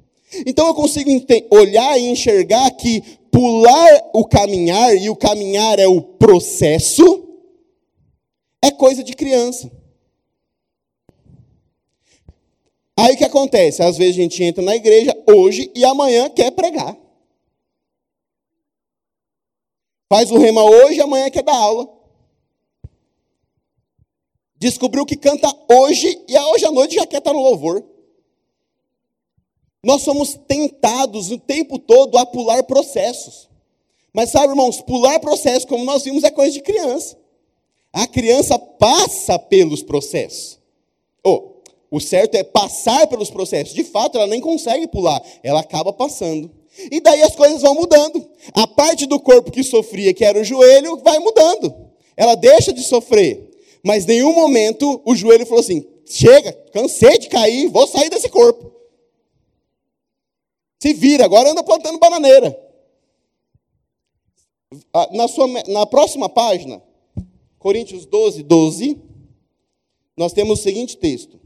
Então 0.46 0.68
eu 0.68 0.74
consigo 0.74 1.10
olhar 1.52 1.98
e 1.98 2.10
enxergar 2.10 2.72
que 2.72 3.02
pular 3.32 4.12
o 4.14 4.26
caminhar, 4.26 4.96
e 4.96 5.10
o 5.10 5.16
caminhar 5.16 5.78
é 5.78 5.88
o 5.88 6.02
processo, 6.02 7.28
é 8.62 8.72
coisa 8.72 9.04
de 9.04 9.14
criança. 9.14 9.70
Aí 12.98 13.14
o 13.14 13.18
que 13.18 13.26
acontece? 13.26 13.84
Às 13.84 13.98
vezes 13.98 14.16
a 14.16 14.22
gente 14.22 14.42
entra 14.42 14.64
na 14.64 14.76
igreja 14.76 15.14
hoje 15.28 15.70
e 15.76 15.84
amanhã 15.84 16.30
quer 16.30 16.50
pregar. 16.52 16.98
Faz 20.08 20.32
o 20.32 20.38
rema 20.38 20.64
hoje 20.64 21.00
e 21.00 21.02
amanhã 21.02 21.30
quer 21.30 21.44
dar 21.44 21.58
aula. 21.58 21.90
Descobriu 24.56 25.06
que 25.06 25.18
canta 25.18 25.54
hoje 25.70 26.24
e 26.28 26.40
hoje 26.40 26.66
à 26.66 26.72
noite 26.72 26.96
já 26.96 27.06
quer 27.06 27.18
estar 27.18 27.34
no 27.34 27.42
louvor. 27.42 27.84
Nós 29.86 30.02
somos 30.02 30.36
tentados 30.48 31.30
o 31.30 31.38
tempo 31.38 31.78
todo 31.78 32.18
a 32.18 32.26
pular 32.26 32.64
processos. 32.64 33.48
Mas 34.12 34.32
sabe, 34.32 34.48
irmãos, 34.48 34.82
pular 34.82 35.20
processos, 35.20 35.64
como 35.64 35.86
nós 35.86 36.04
vimos, 36.04 36.24
é 36.24 36.32
coisa 36.32 36.54
de 36.54 36.62
criança. 36.62 37.16
A 37.94 38.08
criança 38.08 38.58
passa 38.58 39.38
pelos 39.38 39.84
processos. 39.84 40.58
Oh, 41.24 41.58
o 41.92 42.00
certo 42.00 42.34
é 42.34 42.44
passar 42.44 43.06
pelos 43.06 43.30
processos. 43.30 43.76
De 43.76 43.84
fato, 43.84 44.18
ela 44.18 44.26
nem 44.26 44.42
consegue 44.42 44.88
pular, 44.88 45.22
ela 45.44 45.60
acaba 45.60 45.94
passando. 45.94 46.50
E 46.92 47.00
daí 47.00 47.22
as 47.22 47.36
coisas 47.36 47.62
vão 47.62 47.76
mudando. 47.76 48.28
A 48.54 48.66
parte 48.66 49.06
do 49.06 49.20
corpo 49.20 49.52
que 49.52 49.64
sofria, 49.64 50.16
que 50.16 50.26
era 50.26 50.42
o 50.42 50.44
joelho, 50.44 50.98
vai 51.04 51.20
mudando. 51.20 51.72
Ela 52.18 52.34
deixa 52.34 52.74
de 52.74 52.82
sofrer. 52.82 53.52
Mas 53.84 54.06
em 54.06 54.08
nenhum 54.08 54.34
momento 54.34 55.00
o 55.06 55.16
joelho 55.16 55.46
falou 55.46 55.62
assim: 55.62 55.86
chega, 56.08 56.54
cansei 56.74 57.20
de 57.20 57.30
cair, 57.30 57.70
vou 57.70 57.86
sair 57.86 58.10
desse 58.10 58.30
corpo. 58.30 58.74
Se 60.86 60.94
vira, 60.94 61.26
agora 61.26 61.50
anda 61.50 61.64
plantando 61.64 61.98
bananeira. 61.98 62.56
Ah, 64.94 65.10
na, 65.14 65.28
sua, 65.28 65.48
na 65.68 65.84
próxima 65.88 66.30
página, 66.30 66.80
Coríntios 67.58 68.06
12, 68.06 68.44
12, 68.44 68.96
nós 70.16 70.32
temos 70.32 70.60
o 70.60 70.62
seguinte 70.62 70.96
texto. 70.96 71.40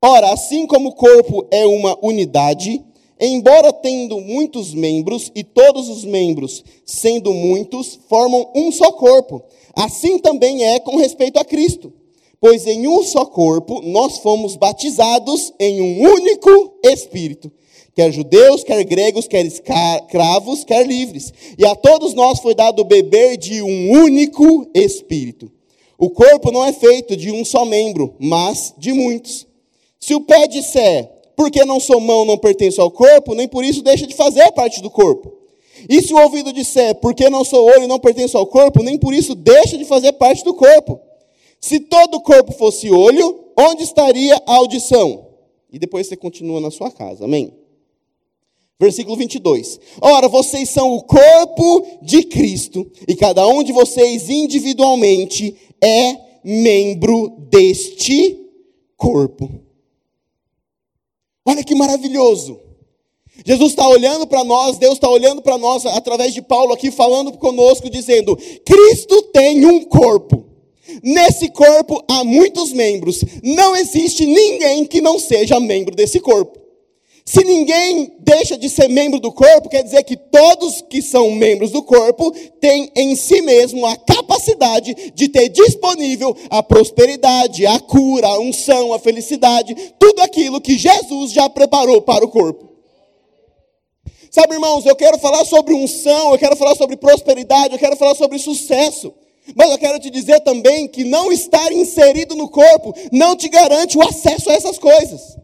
Ora, 0.00 0.32
assim 0.32 0.68
como 0.68 0.90
o 0.90 0.94
corpo 0.94 1.48
é 1.50 1.66
uma 1.66 1.98
unidade, 2.00 2.80
embora 3.18 3.72
tendo 3.72 4.20
muitos 4.20 4.72
membros, 4.72 5.32
e 5.34 5.42
todos 5.42 5.88
os 5.88 6.04
membros, 6.04 6.62
sendo 6.86 7.34
muitos, 7.34 7.98
formam 8.08 8.52
um 8.54 8.70
só 8.70 8.92
corpo, 8.92 9.42
assim 9.74 10.16
também 10.20 10.62
é 10.62 10.78
com 10.78 10.96
respeito 10.96 11.40
a 11.40 11.44
Cristo. 11.44 11.92
Pois 12.40 12.68
em 12.68 12.86
um 12.86 13.02
só 13.02 13.26
corpo 13.26 13.82
nós 13.82 14.18
fomos 14.18 14.54
batizados 14.54 15.52
em 15.58 15.80
um 15.80 16.08
único 16.08 16.78
Espírito, 16.84 17.52
quer 17.94 18.12
judeus, 18.12 18.62
quer 18.64 18.82
gregos, 18.84 19.26
quer 19.26 19.44
escravos, 19.44 20.64
quer 20.64 20.86
livres, 20.86 21.32
e 21.58 21.64
a 21.64 21.74
todos 21.74 22.14
nós 22.14 22.40
foi 22.40 22.54
dado 22.54 22.84
beber 22.84 23.36
de 23.36 23.62
um 23.62 23.90
único 23.90 24.68
Espírito. 24.74 25.50
O 25.98 26.08
corpo 26.08 26.50
não 26.50 26.64
é 26.64 26.72
feito 26.72 27.14
de 27.16 27.30
um 27.30 27.44
só 27.44 27.64
membro, 27.64 28.14
mas 28.18 28.74
de 28.78 28.92
muitos. 28.92 29.46
Se 29.98 30.14
o 30.14 30.22
pé 30.22 30.46
disser, 30.46 31.10
porque 31.36 31.62
não 31.64 31.78
sou 31.78 32.00
mão, 32.00 32.24
não 32.24 32.38
pertenço 32.38 32.80
ao 32.80 32.90
corpo, 32.90 33.34
nem 33.34 33.46
por 33.46 33.64
isso 33.64 33.82
deixa 33.82 34.06
de 34.06 34.14
fazer 34.14 34.50
parte 34.52 34.80
do 34.80 34.90
corpo. 34.90 35.32
E 35.88 36.02
se 36.02 36.12
o 36.12 36.18
ouvido 36.18 36.52
disser, 36.52 36.94
porque 36.96 37.28
não 37.28 37.44
sou 37.44 37.66
olho, 37.66 37.86
não 37.86 37.98
pertenço 37.98 38.36
ao 38.36 38.46
corpo, 38.46 38.82
nem 38.82 38.98
por 38.98 39.12
isso 39.12 39.34
deixa 39.34 39.76
de 39.76 39.84
fazer 39.84 40.12
parte 40.14 40.42
do 40.42 40.54
corpo. 40.54 41.00
Se 41.60 41.80
todo 41.80 42.14
o 42.14 42.22
corpo 42.22 42.52
fosse 42.52 42.90
olho, 42.90 43.44
onde 43.56 43.82
estaria 43.82 44.40
a 44.46 44.54
audição? 44.56 45.26
E 45.70 45.78
depois 45.78 46.06
você 46.06 46.16
continua 46.16 46.60
na 46.60 46.70
sua 46.70 46.90
casa, 46.90 47.24
amém? 47.24 47.59
Versículo 48.80 49.14
22. 49.14 49.78
Ora, 50.00 50.26
vocês 50.26 50.70
são 50.70 50.94
o 50.94 51.02
corpo 51.02 51.86
de 52.00 52.22
Cristo, 52.22 52.90
e 53.06 53.14
cada 53.14 53.46
um 53.46 53.62
de 53.62 53.72
vocês 53.72 54.30
individualmente 54.30 55.54
é 55.82 56.16
membro 56.42 57.28
deste 57.50 58.38
corpo. 58.96 59.50
Olha 61.44 61.62
que 61.62 61.74
maravilhoso. 61.74 62.58
Jesus 63.44 63.72
está 63.72 63.86
olhando 63.86 64.26
para 64.26 64.44
nós, 64.44 64.78
Deus 64.78 64.94
está 64.94 65.10
olhando 65.10 65.42
para 65.42 65.58
nós 65.58 65.84
através 65.84 66.32
de 66.32 66.40
Paulo 66.40 66.72
aqui, 66.72 66.90
falando 66.90 67.32
conosco, 67.32 67.90
dizendo: 67.90 68.34
Cristo 68.64 69.22
tem 69.24 69.64
um 69.66 69.84
corpo. 69.84 70.46
Nesse 71.02 71.50
corpo 71.50 72.02
há 72.08 72.24
muitos 72.24 72.72
membros. 72.72 73.22
Não 73.42 73.76
existe 73.76 74.24
ninguém 74.24 74.86
que 74.86 75.02
não 75.02 75.18
seja 75.18 75.60
membro 75.60 75.94
desse 75.94 76.18
corpo. 76.18 76.69
Se 77.24 77.44
ninguém 77.44 78.12
deixa 78.18 78.56
de 78.56 78.68
ser 78.68 78.88
membro 78.88 79.20
do 79.20 79.32
corpo, 79.32 79.68
quer 79.68 79.82
dizer 79.82 80.02
que 80.02 80.16
todos 80.16 80.82
que 80.82 81.02
são 81.02 81.30
membros 81.30 81.70
do 81.70 81.82
corpo 81.82 82.32
têm 82.60 82.90
em 82.96 83.14
si 83.14 83.42
mesmo 83.42 83.86
a 83.86 83.96
capacidade 83.96 85.12
de 85.14 85.28
ter 85.28 85.48
disponível 85.48 86.36
a 86.48 86.62
prosperidade, 86.62 87.66
a 87.66 87.78
cura, 87.78 88.26
a 88.26 88.40
unção, 88.40 88.92
a 88.92 88.98
felicidade, 88.98 89.74
tudo 89.98 90.20
aquilo 90.22 90.60
que 90.60 90.78
Jesus 90.78 91.32
já 91.32 91.48
preparou 91.48 92.02
para 92.02 92.24
o 92.24 92.28
corpo. 92.28 92.70
Sabe, 94.30 94.54
irmãos, 94.54 94.86
eu 94.86 94.94
quero 94.94 95.18
falar 95.18 95.44
sobre 95.44 95.74
unção, 95.74 96.32
eu 96.32 96.38
quero 96.38 96.56
falar 96.56 96.76
sobre 96.76 96.96
prosperidade, 96.96 97.74
eu 97.74 97.78
quero 97.78 97.96
falar 97.96 98.14
sobre 98.14 98.38
sucesso. 98.38 99.12
Mas 99.56 99.70
eu 99.70 99.78
quero 99.78 99.98
te 99.98 100.10
dizer 100.10 100.40
também 100.40 100.86
que 100.86 101.02
não 101.02 101.32
estar 101.32 101.72
inserido 101.72 102.36
no 102.36 102.48
corpo 102.48 102.94
não 103.10 103.34
te 103.34 103.48
garante 103.48 103.98
o 103.98 104.02
acesso 104.02 104.50
a 104.50 104.54
essas 104.54 104.78
coisas. 104.78 105.36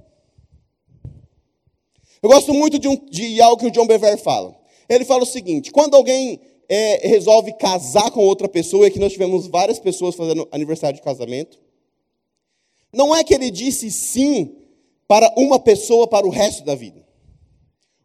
Eu 2.22 2.30
gosto 2.30 2.52
muito 2.54 2.78
de, 2.78 2.88
um, 2.88 2.96
de 3.06 3.40
algo 3.40 3.60
que 3.60 3.66
o 3.66 3.70
John 3.70 3.86
Bever 3.86 4.18
fala. 4.18 4.56
Ele 4.88 5.04
fala 5.04 5.22
o 5.22 5.26
seguinte: 5.26 5.70
quando 5.70 5.94
alguém 5.94 6.40
é, 6.68 7.06
resolve 7.06 7.52
casar 7.54 8.10
com 8.10 8.20
outra 8.24 8.48
pessoa, 8.48 8.84
e 8.84 8.88
aqui 8.88 8.98
nós 8.98 9.12
tivemos 9.12 9.46
várias 9.46 9.78
pessoas 9.78 10.14
fazendo 10.14 10.48
aniversário 10.50 10.96
de 10.96 11.02
casamento, 11.02 11.58
não 12.92 13.14
é 13.14 13.22
que 13.22 13.34
ele 13.34 13.50
disse 13.50 13.90
sim 13.90 14.56
para 15.06 15.32
uma 15.36 15.58
pessoa 15.58 16.08
para 16.08 16.26
o 16.26 16.30
resto 16.30 16.64
da 16.64 16.74
vida. 16.74 17.06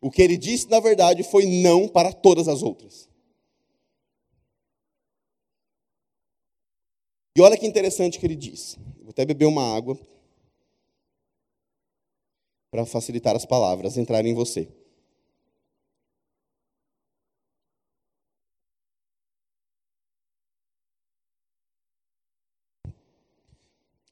O 0.01 0.09
que 0.09 0.21
ele 0.21 0.37
disse, 0.37 0.69
na 0.69 0.79
verdade, 0.79 1.23
foi 1.23 1.45
não 1.45 1.87
para 1.87 2.11
todas 2.11 2.47
as 2.47 2.63
outras. 2.63 3.07
E 7.35 7.41
olha 7.41 7.57
que 7.57 7.65
interessante 7.65 8.19
que 8.19 8.25
ele 8.25 8.35
diz. 8.35 8.77
Vou 8.99 9.11
até 9.11 9.23
beber 9.23 9.45
uma 9.45 9.75
água 9.75 9.97
para 12.71 12.85
facilitar 12.85 13.35
as 13.35 13.45
palavras 13.45 13.97
entrarem 13.97 14.31
em 14.31 14.35
você. 14.35 14.69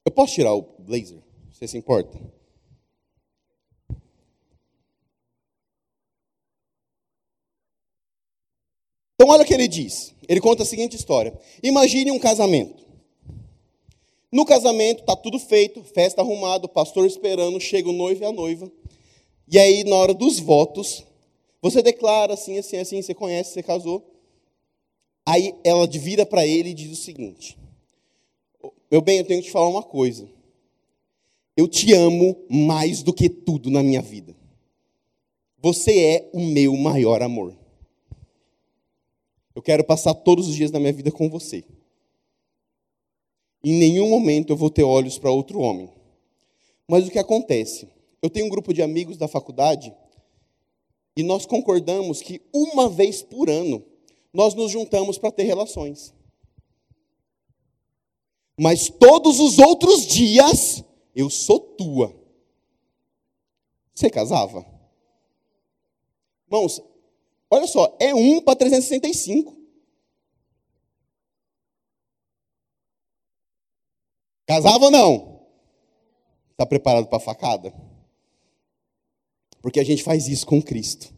Eu 0.04 0.12
posso 0.12 0.34
tirar 0.34 0.52
o 0.54 0.62
blazer? 0.80 1.22
Você 1.50 1.66
se 1.66 1.78
importa? 1.78 2.18
Então, 9.14 9.28
olha 9.28 9.42
o 9.42 9.46
que 9.46 9.54
ele 9.54 9.68
diz. 9.68 10.14
Ele 10.28 10.40
conta 10.40 10.62
a 10.62 10.66
seguinte 10.66 10.96
história: 10.96 11.38
Imagine 11.62 12.10
um 12.10 12.18
casamento. 12.18 12.89
No 14.32 14.44
casamento, 14.44 15.00
está 15.00 15.16
tudo 15.16 15.38
feito, 15.38 15.82
festa 15.82 16.22
arrumada, 16.22 16.66
o 16.66 16.68
pastor 16.68 17.06
esperando, 17.06 17.60
chega 17.60 17.88
o 17.88 17.92
noivo 17.92 18.22
e 18.22 18.26
a 18.26 18.32
noiva. 18.32 18.70
E 19.48 19.58
aí, 19.58 19.82
na 19.82 19.96
hora 19.96 20.14
dos 20.14 20.38
votos, 20.38 21.04
você 21.60 21.82
declara 21.82 22.34
assim, 22.34 22.56
assim, 22.56 22.76
assim, 22.76 23.02
você 23.02 23.12
conhece, 23.12 23.52
você 23.52 23.62
casou. 23.62 24.06
Aí 25.26 25.54
ela 25.64 25.86
vira 25.86 26.24
para 26.24 26.46
ele 26.46 26.70
e 26.70 26.74
diz 26.74 26.92
o 26.92 27.02
seguinte: 27.02 27.58
Meu 28.90 29.00
bem, 29.00 29.18
eu 29.18 29.24
tenho 29.24 29.40
que 29.40 29.48
te 29.48 29.52
falar 29.52 29.68
uma 29.68 29.82
coisa. 29.82 30.28
Eu 31.56 31.66
te 31.66 31.92
amo 31.92 32.36
mais 32.48 33.02
do 33.02 33.12
que 33.12 33.28
tudo 33.28 33.70
na 33.70 33.82
minha 33.82 34.00
vida. 34.00 34.34
Você 35.58 36.04
é 36.04 36.30
o 36.32 36.40
meu 36.40 36.74
maior 36.76 37.20
amor. 37.22 37.54
Eu 39.54 39.60
quero 39.60 39.84
passar 39.84 40.14
todos 40.14 40.48
os 40.48 40.54
dias 40.54 40.70
da 40.70 40.80
minha 40.80 40.92
vida 40.92 41.10
com 41.10 41.28
você. 41.28 41.64
Em 43.62 43.78
nenhum 43.78 44.08
momento 44.08 44.52
eu 44.52 44.56
vou 44.56 44.70
ter 44.70 44.82
olhos 44.82 45.18
para 45.18 45.30
outro 45.30 45.60
homem. 45.60 45.90
Mas 46.88 47.06
o 47.06 47.10
que 47.10 47.18
acontece? 47.18 47.88
Eu 48.22 48.30
tenho 48.30 48.46
um 48.46 48.50
grupo 48.50 48.72
de 48.72 48.82
amigos 48.82 49.16
da 49.16 49.28
faculdade 49.28 49.94
e 51.16 51.22
nós 51.22 51.46
concordamos 51.46 52.22
que 52.22 52.40
uma 52.52 52.88
vez 52.88 53.22
por 53.22 53.50
ano 53.50 53.84
nós 54.32 54.54
nos 54.54 54.70
juntamos 54.70 55.18
para 55.18 55.30
ter 55.30 55.44
relações. 55.44 56.14
Mas 58.58 58.88
todos 58.88 59.40
os 59.40 59.58
outros 59.58 60.06
dias 60.06 60.84
eu 61.14 61.28
sou 61.28 61.60
tua. 61.60 62.14
Você 63.94 64.08
casava? 64.08 64.64
Irmãos, 66.46 66.82
olha 67.50 67.66
só, 67.66 67.96
é 68.00 68.14
um 68.14 68.40
para 68.40 68.56
365. 68.56 69.59
Casava 74.50 74.86
ou 74.86 74.90
não? 74.90 75.42
Está 76.50 76.66
preparado 76.66 77.06
para 77.06 77.18
a 77.18 77.20
facada? 77.20 77.72
Porque 79.62 79.78
a 79.78 79.84
gente 79.84 80.02
faz 80.02 80.26
isso 80.26 80.44
com 80.44 80.60
Cristo. 80.60 81.14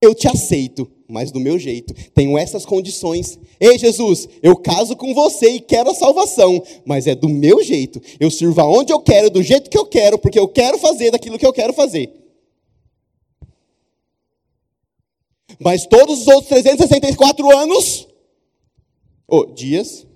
Eu 0.00 0.12
te 0.12 0.26
aceito, 0.26 0.90
mas 1.06 1.30
do 1.30 1.38
meu 1.38 1.60
jeito. 1.60 1.94
Tenho 2.10 2.36
essas 2.36 2.66
condições. 2.66 3.38
Ei, 3.60 3.78
Jesus, 3.78 4.28
eu 4.42 4.56
caso 4.56 4.96
com 4.96 5.14
você 5.14 5.50
e 5.50 5.60
quero 5.60 5.88
a 5.88 5.94
salvação, 5.94 6.60
mas 6.84 7.06
é 7.06 7.14
do 7.14 7.28
meu 7.28 7.62
jeito. 7.62 8.02
Eu 8.18 8.28
sirvo 8.28 8.60
aonde 8.60 8.92
eu 8.92 8.98
quero, 8.98 9.30
do 9.30 9.40
jeito 9.40 9.70
que 9.70 9.78
eu 9.78 9.86
quero, 9.86 10.18
porque 10.18 10.40
eu 10.40 10.48
quero 10.48 10.78
fazer 10.78 11.12
daquilo 11.12 11.38
que 11.38 11.46
eu 11.46 11.52
quero 11.52 11.72
fazer. 11.72 12.12
Mas 15.60 15.86
todos 15.86 16.22
os 16.22 16.26
outros 16.26 16.48
364 16.48 17.56
anos, 17.56 18.08
oh, 19.28 19.46
dias, 19.46 20.08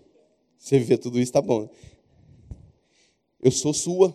você 0.66 0.80
vê 0.80 0.98
tudo 0.98 1.20
isso, 1.20 1.30
tá 1.30 1.40
bom. 1.40 1.70
Eu 3.40 3.52
sou 3.52 3.72
sua, 3.72 4.12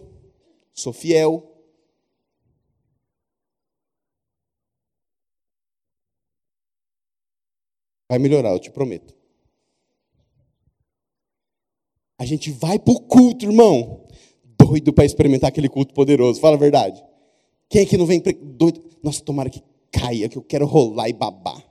sou 0.74 0.92
fiel. 0.92 1.50
Vai 8.10 8.20
melhorar, 8.20 8.52
eu 8.52 8.60
te 8.60 8.70
prometo. 8.70 9.16
A 12.20 12.26
gente 12.26 12.52
vai 12.52 12.78
para 12.78 12.96
o 12.96 13.00
culto, 13.00 13.46
irmão. 13.46 14.06
Doido 14.44 14.92
para 14.92 15.06
experimentar 15.06 15.48
aquele 15.48 15.70
culto 15.70 15.94
poderoso. 15.94 16.42
Fala 16.42 16.58
a 16.58 16.60
verdade. 16.60 17.02
Quem 17.70 17.84
é 17.84 17.86
que 17.86 17.96
não 17.96 18.06
vem 18.06 18.22
doido? 18.22 18.84
Nossa, 19.02 19.24
tomara 19.24 19.50
que 19.50 19.64
caia, 19.90 20.28
que 20.28 20.38
eu 20.38 20.44
quero 20.44 20.66
rolar 20.66 21.08
e 21.08 21.14
babar. 21.14 21.71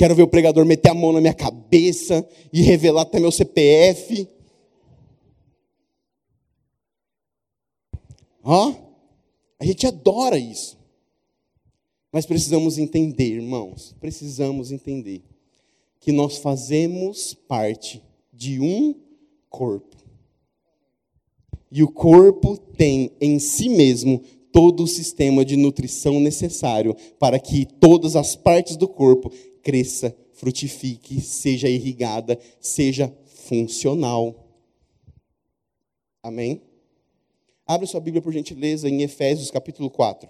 Quero 0.00 0.14
ver 0.14 0.22
o 0.22 0.28
pregador 0.28 0.64
meter 0.64 0.88
a 0.88 0.94
mão 0.94 1.12
na 1.12 1.20
minha 1.20 1.34
cabeça 1.34 2.26
e 2.50 2.62
revelar 2.62 3.02
até 3.02 3.20
meu 3.20 3.30
CPF. 3.30 4.26
Ó, 8.42 8.74
a 9.58 9.64
gente 9.66 9.86
adora 9.86 10.38
isso. 10.38 10.78
Mas 12.10 12.24
precisamos 12.24 12.78
entender, 12.78 13.26
irmãos, 13.26 13.94
precisamos 14.00 14.72
entender 14.72 15.22
que 16.00 16.12
nós 16.12 16.38
fazemos 16.38 17.34
parte 17.34 18.02
de 18.32 18.58
um 18.58 18.94
corpo. 19.50 19.98
E 21.70 21.82
o 21.82 21.92
corpo 21.92 22.56
tem 22.56 23.12
em 23.20 23.38
si 23.38 23.68
mesmo 23.68 24.22
todo 24.50 24.84
o 24.84 24.88
sistema 24.88 25.44
de 25.44 25.56
nutrição 25.56 26.18
necessário 26.18 26.96
para 27.18 27.38
que 27.38 27.66
todas 27.66 28.16
as 28.16 28.34
partes 28.34 28.78
do 28.78 28.88
corpo 28.88 29.30
cresça, 29.62 30.16
frutifique, 30.34 31.20
seja 31.20 31.68
irrigada, 31.68 32.38
seja 32.60 33.12
funcional. 33.26 34.48
Amém? 36.22 36.62
Abre 37.66 37.86
sua 37.86 38.00
Bíblia, 38.00 38.22
por 38.22 38.32
gentileza, 38.32 38.88
em 38.88 39.02
Efésios 39.02 39.50
capítulo 39.50 39.90
4. 39.90 40.28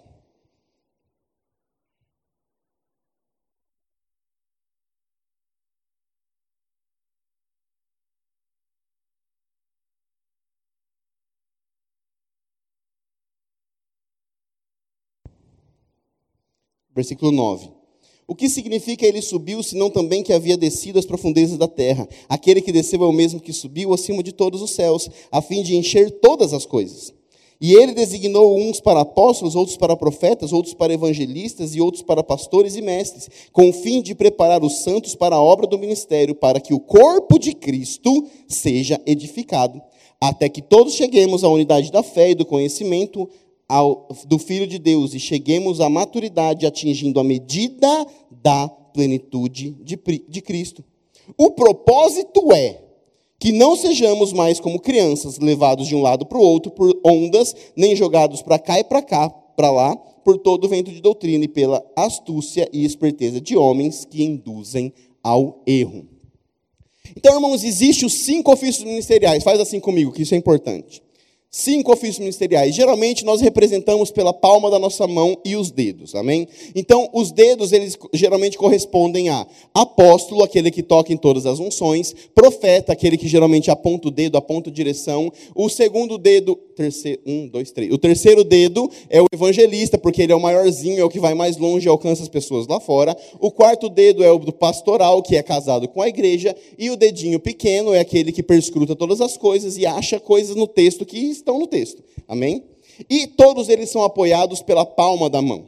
Versículo 16.95 17.33
9. 17.33 17.80
O 18.31 18.35
que 18.37 18.49
significa 18.49 19.05
ele 19.05 19.21
subiu, 19.21 19.61
senão 19.61 19.91
também 19.91 20.23
que 20.23 20.33
havia 20.33 20.57
descido 20.57 21.01
às 21.01 21.05
profundezas 21.05 21.59
da 21.59 21.67
terra? 21.67 22.09
Aquele 22.29 22.61
que 22.61 22.71
desceu 22.71 23.03
é 23.03 23.07
o 23.09 23.13
mesmo 23.13 23.41
que 23.41 23.53
subiu 23.53 23.93
acima 23.93 24.23
de 24.23 24.31
todos 24.31 24.63
os 24.63 24.71
céus, 24.71 25.11
a 25.33 25.43
fim 25.43 25.65
de 25.65 25.75
encher 25.75 26.13
todas 26.21 26.53
as 26.53 26.65
coisas. 26.65 27.13
E 27.61 27.75
ele 27.75 27.93
designou 27.93 28.57
uns 28.57 28.81
para 28.81 29.01
apóstolos, 29.01 29.57
outros 29.57 29.77
para 29.77 29.97
profetas, 29.97 30.53
outros 30.53 30.75
para 30.75 30.95
evangelistas 30.95 31.75
e 31.75 31.81
outros 31.81 32.05
para 32.05 32.23
pastores 32.23 32.77
e 32.77 32.81
mestres, 32.81 33.29
com 33.53 33.69
o 33.69 33.73
fim 33.73 34.01
de 34.01 34.15
preparar 34.15 34.63
os 34.63 34.85
santos 34.85 35.17
para 35.17 35.35
a 35.35 35.43
obra 35.43 35.67
do 35.67 35.77
ministério, 35.77 36.33
para 36.33 36.61
que 36.61 36.73
o 36.73 36.79
corpo 36.79 37.37
de 37.37 37.53
Cristo 37.53 38.29
seja 38.47 39.01
edificado, 39.07 39.83
até 40.21 40.49
que 40.49 40.63
todos 40.63 40.95
cheguemos 40.95 41.43
à 41.43 41.49
unidade 41.49 41.91
da 41.91 42.05
fé 42.05 42.31
e 42.31 42.37
do 42.37 42.47
conhecimento 42.47 43.29
ao, 43.71 44.09
do 44.27 44.37
Filho 44.37 44.67
de 44.67 44.81
Deus 44.81 45.15
e 45.15 45.21
cheguemos 45.21 45.81
à 45.81 45.89
maturidade, 45.89 46.67
atingindo 46.67 47.21
a 47.21 47.25
medida 47.25 48.05
da 48.43 48.69
plenitude 48.69 49.71
de, 49.85 49.97
de 50.29 50.43
Cristo. 50.43 50.85
O 51.39 51.53
propósito 51.53 52.53
é 52.53 52.81
que 53.39 53.53
não 53.53 53.77
sejamos 53.77 54.33
mais 54.33 54.59
como 54.59 54.81
crianças, 54.81 55.39
levados 55.39 55.87
de 55.87 55.95
um 55.95 56.03
lado 56.03 56.27
para 56.27 56.37
o 56.37 56.43
outro 56.43 56.73
por 56.73 56.99
ondas, 57.07 57.55
nem 57.77 57.95
jogados 57.95 58.43
para 58.43 58.59
cá 58.59 58.81
e 58.81 58.85
para 58.85 59.01
cá, 59.03 59.31
para 59.31 59.71
lá, 59.71 59.95
por 59.97 60.37
todo 60.37 60.65
o 60.65 60.69
vento 60.69 60.91
de 60.91 61.01
doutrina 61.01 61.45
e 61.45 61.49
pela 61.49 61.81
astúcia 61.95 62.69
e 62.73 62.85
esperteza 62.85 63.41
de 63.41 63.57
homens 63.57 64.05
que 64.05 64.25
induzem 64.25 64.93
ao 65.23 65.63
erro. 65.65 66.09
Então, 67.17 67.35
irmãos, 67.35 67.63
existem 67.63 68.05
os 68.05 68.15
cinco 68.15 68.53
ofícios 68.53 68.85
ministeriais. 68.85 69.45
Faz 69.45 69.61
assim 69.61 69.79
comigo, 69.79 70.11
que 70.11 70.23
isso 70.23 70.35
é 70.35 70.39
importante. 70.39 71.01
Cinco 71.53 71.93
ofícios 71.93 72.21
ministeriais. 72.21 72.77
Geralmente 72.77 73.25
nós 73.25 73.41
representamos 73.41 74.13
pela 74.13 74.33
palma 74.33 74.71
da 74.71 74.79
nossa 74.79 75.05
mão 75.09 75.37
e 75.45 75.57
os 75.57 75.73
dedos, 75.73 76.15
amém? 76.15 76.47
Então, 76.77 77.11
os 77.13 77.33
dedos, 77.33 77.73
eles 77.73 77.99
geralmente 78.15 78.57
correspondem 78.57 79.31
a 79.31 79.45
apóstolo, 79.75 80.45
aquele 80.45 80.71
que 80.71 80.81
toca 80.81 81.13
em 81.13 81.17
todas 81.17 81.47
as 81.47 81.59
unções, 81.59 82.15
profeta, 82.33 82.93
aquele 82.93 83.19
que 83.19 83.27
geralmente 83.27 83.69
aponta 83.69 84.07
o 84.07 84.11
dedo, 84.13 84.39
aponta 84.39 84.71
a 84.71 84.73
direção. 84.73 85.33
O 85.53 85.69
segundo 85.69 86.19
dedo, 86.19 86.55
terceiro, 86.55 87.21
um, 87.27 87.49
dois, 87.49 87.73
três. 87.73 87.93
O 87.93 87.99
terceiro 87.99 88.45
dedo 88.45 88.89
é 89.09 89.21
o 89.21 89.27
evangelista, 89.33 89.99
porque 89.99 90.23
ele 90.23 90.33
é 90.33 90.37
o 90.37 90.41
maiorzinho, 90.41 91.01
é 91.01 91.05
o 91.05 91.11
que 91.11 91.19
vai 91.19 91.35
mais 91.35 91.57
longe 91.57 91.85
e 91.85 91.89
alcança 91.89 92.23
as 92.23 92.29
pessoas 92.29 92.69
lá 92.69 92.79
fora. 92.79 93.17
O 93.41 93.51
quarto 93.51 93.89
dedo 93.89 94.23
é 94.23 94.31
o 94.31 94.39
do 94.39 94.53
pastoral, 94.53 95.21
que 95.21 95.35
é 95.35 95.43
casado 95.43 95.89
com 95.89 96.01
a 96.01 96.09
igreja. 96.09 96.55
E 96.79 96.91
o 96.91 96.97
dedinho 96.97 97.41
pequeno 97.41 97.93
é 97.93 97.99
aquele 97.99 98.31
que 98.31 98.43
perscruta 98.43 98.95
todas 98.95 99.21
as 99.21 99.37
coisas 99.37 99.77
e 99.77 99.85
acha 99.85 100.21
coisas 100.21 100.55
no 100.55 100.69
texto 100.69 101.05
que 101.05 101.40
estão 101.41 101.59
no 101.59 101.67
texto. 101.67 102.03
Amém? 102.29 102.65
E 103.09 103.27
todos 103.27 103.69
eles 103.69 103.91
são 103.91 104.03
apoiados 104.03 104.63
pela 104.63 104.85
palma 104.85 105.29
da 105.29 105.43
mão. 105.43 105.67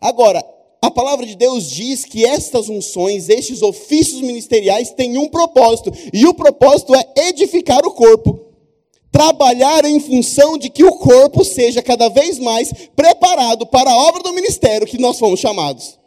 Agora, 0.00 0.44
a 0.80 0.90
palavra 0.90 1.24
de 1.24 1.36
Deus 1.36 1.70
diz 1.70 2.04
que 2.04 2.24
estas 2.24 2.68
unções, 2.68 3.28
estes 3.28 3.62
ofícios 3.62 4.20
ministeriais 4.20 4.90
têm 4.90 5.16
um 5.16 5.28
propósito, 5.28 5.92
e 6.12 6.26
o 6.26 6.34
propósito 6.34 6.94
é 6.94 7.28
edificar 7.28 7.86
o 7.86 7.92
corpo. 7.92 8.40
Trabalhar 9.10 9.84
em 9.84 10.00
função 10.00 10.56
de 10.56 10.70
que 10.70 10.84
o 10.84 10.96
corpo 10.96 11.44
seja 11.44 11.82
cada 11.82 12.08
vez 12.08 12.38
mais 12.38 12.72
preparado 12.96 13.66
para 13.66 13.90
a 13.90 13.96
obra 13.96 14.22
do 14.22 14.32
ministério 14.32 14.86
que 14.86 14.98
nós 14.98 15.18
fomos 15.18 15.38
chamados. 15.38 16.01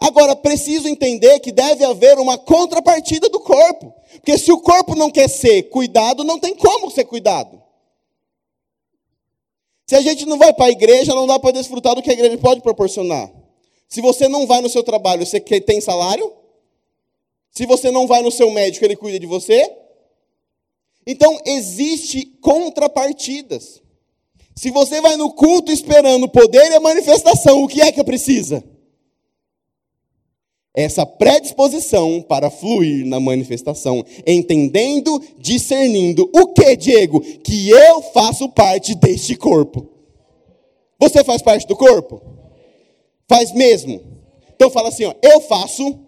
Agora, 0.00 0.36
preciso 0.36 0.88
entender 0.88 1.40
que 1.40 1.52
deve 1.52 1.84
haver 1.84 2.18
uma 2.18 2.36
contrapartida 2.36 3.28
do 3.28 3.40
corpo. 3.40 3.94
Porque 4.14 4.36
se 4.36 4.52
o 4.52 4.60
corpo 4.60 4.94
não 4.94 5.10
quer 5.10 5.28
ser 5.28 5.64
cuidado, 5.64 6.24
não 6.24 6.38
tem 6.38 6.54
como 6.54 6.90
ser 6.90 7.04
cuidado. 7.04 7.62
Se 9.86 9.96
a 9.96 10.02
gente 10.02 10.26
não 10.26 10.36
vai 10.36 10.52
para 10.52 10.66
a 10.66 10.70
igreja, 10.70 11.14
não 11.14 11.26
dá 11.26 11.38
para 11.38 11.52
desfrutar 11.52 11.94
do 11.94 12.02
que 12.02 12.10
a 12.10 12.12
igreja 12.12 12.36
pode 12.36 12.60
proporcionar. 12.60 13.32
Se 13.88 14.02
você 14.02 14.28
não 14.28 14.46
vai 14.46 14.60
no 14.60 14.68
seu 14.68 14.82
trabalho, 14.82 15.24
você 15.24 15.40
tem 15.40 15.80
salário? 15.80 16.30
Se 17.50 17.64
você 17.64 17.90
não 17.90 18.06
vai 18.06 18.20
no 18.20 18.30
seu 18.30 18.50
médico, 18.50 18.84
ele 18.84 18.96
cuida 18.96 19.18
de 19.18 19.26
você? 19.26 19.74
Então, 21.06 21.40
existe 21.46 22.26
contrapartidas. 22.42 23.80
Se 24.54 24.70
você 24.70 25.00
vai 25.00 25.16
no 25.16 25.32
culto 25.32 25.72
esperando 25.72 26.28
poder 26.28 26.70
e 26.70 26.74
a 26.74 26.80
manifestação, 26.80 27.62
o 27.62 27.68
que 27.68 27.80
é 27.80 27.90
que 27.90 28.04
precisa? 28.04 28.62
Essa 30.78 31.04
predisposição 31.04 32.22
para 32.22 32.50
fluir 32.50 33.04
na 33.04 33.18
manifestação, 33.18 34.04
entendendo, 34.24 35.20
discernindo 35.36 36.30
o 36.32 36.52
que, 36.52 36.76
Diego? 36.76 37.20
Que 37.20 37.68
eu 37.68 38.00
faço 38.00 38.48
parte 38.50 38.94
deste 38.94 39.34
corpo. 39.34 39.88
Você 41.00 41.24
faz 41.24 41.42
parte 41.42 41.66
do 41.66 41.74
corpo? 41.74 42.22
Faz 43.26 43.52
mesmo. 43.52 44.00
Então 44.54 44.70
fala 44.70 44.90
assim, 44.90 45.04
ó, 45.04 45.14
eu 45.20 45.40
faço 45.40 45.98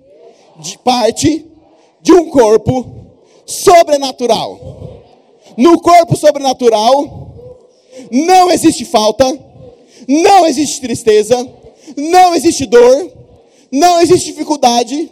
de 0.60 0.78
parte 0.78 1.44
de 2.00 2.12
um 2.12 2.30
corpo 2.30 3.08
sobrenatural. 3.44 5.02
No 5.56 5.80
corpo 5.80 6.16
sobrenatural 6.16 7.34
não 8.08 8.52
existe 8.52 8.84
falta, 8.84 9.26
não 10.06 10.46
existe 10.46 10.80
tristeza, 10.80 11.44
não 11.96 12.36
existe 12.36 12.66
dor, 12.66 13.19
não 13.72 14.00
existe 14.00 14.32
dificuldade, 14.32 15.10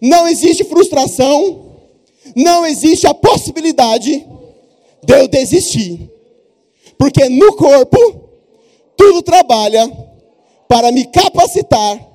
não 0.00 0.26
existe 0.26 0.64
frustração, 0.64 1.76
não 2.34 2.66
existe 2.66 3.06
a 3.06 3.14
possibilidade 3.14 4.26
de 5.02 5.14
eu 5.14 5.28
desistir. 5.28 6.10
Porque 6.98 7.28
no 7.28 7.54
corpo, 7.56 7.98
tudo 8.96 9.22
trabalha 9.22 9.90
para 10.68 10.90
me 10.90 11.04
capacitar 11.06 12.14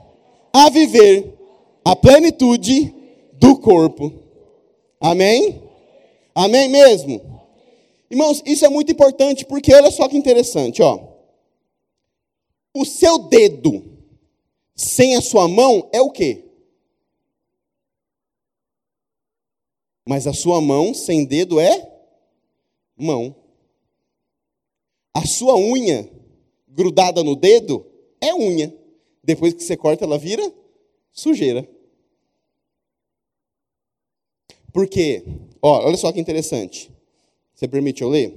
a 0.51 0.69
viver 0.69 1.33
a 1.85 1.95
plenitude 1.95 2.93
do 3.33 3.57
corpo. 3.57 4.11
Amém? 4.99 5.61
Amém 6.35 6.67
mesmo? 6.67 7.21
Irmãos, 8.09 8.41
isso 8.45 8.65
é 8.65 8.69
muito 8.69 8.91
importante 8.91 9.45
porque 9.45 9.73
olha 9.73 9.91
só 9.91 10.07
que 10.07 10.17
interessante, 10.17 10.81
ó. 10.81 10.99
O 12.75 12.85
seu 12.85 13.19
dedo 13.19 13.88
sem 14.79 15.17
a 15.17 15.21
sua 15.21 15.45
mão 15.45 15.89
é 15.91 15.99
o 15.99 16.09
quê? 16.09 16.45
Mas 20.07 20.25
a 20.25 20.31
sua 20.31 20.61
mão 20.61 20.93
sem 20.93 21.25
dedo 21.25 21.59
é 21.59 22.01
mão. 22.95 23.35
A 25.13 25.25
sua 25.25 25.57
unha 25.57 26.09
grudada 26.65 27.21
no 27.21 27.35
dedo 27.35 27.85
é 28.21 28.33
unha. 28.33 28.73
Depois 29.21 29.53
que 29.53 29.61
você 29.61 29.75
corta, 29.75 30.05
ela 30.05 30.17
vira 30.17 30.49
sujeira. 31.11 31.69
Porque, 34.71 35.25
ó, 35.61 35.87
olha 35.87 35.97
só 35.97 36.09
que 36.13 36.21
interessante. 36.21 36.89
Você 37.53 37.67
permite 37.67 38.01
eu 38.01 38.07
ler? 38.07 38.33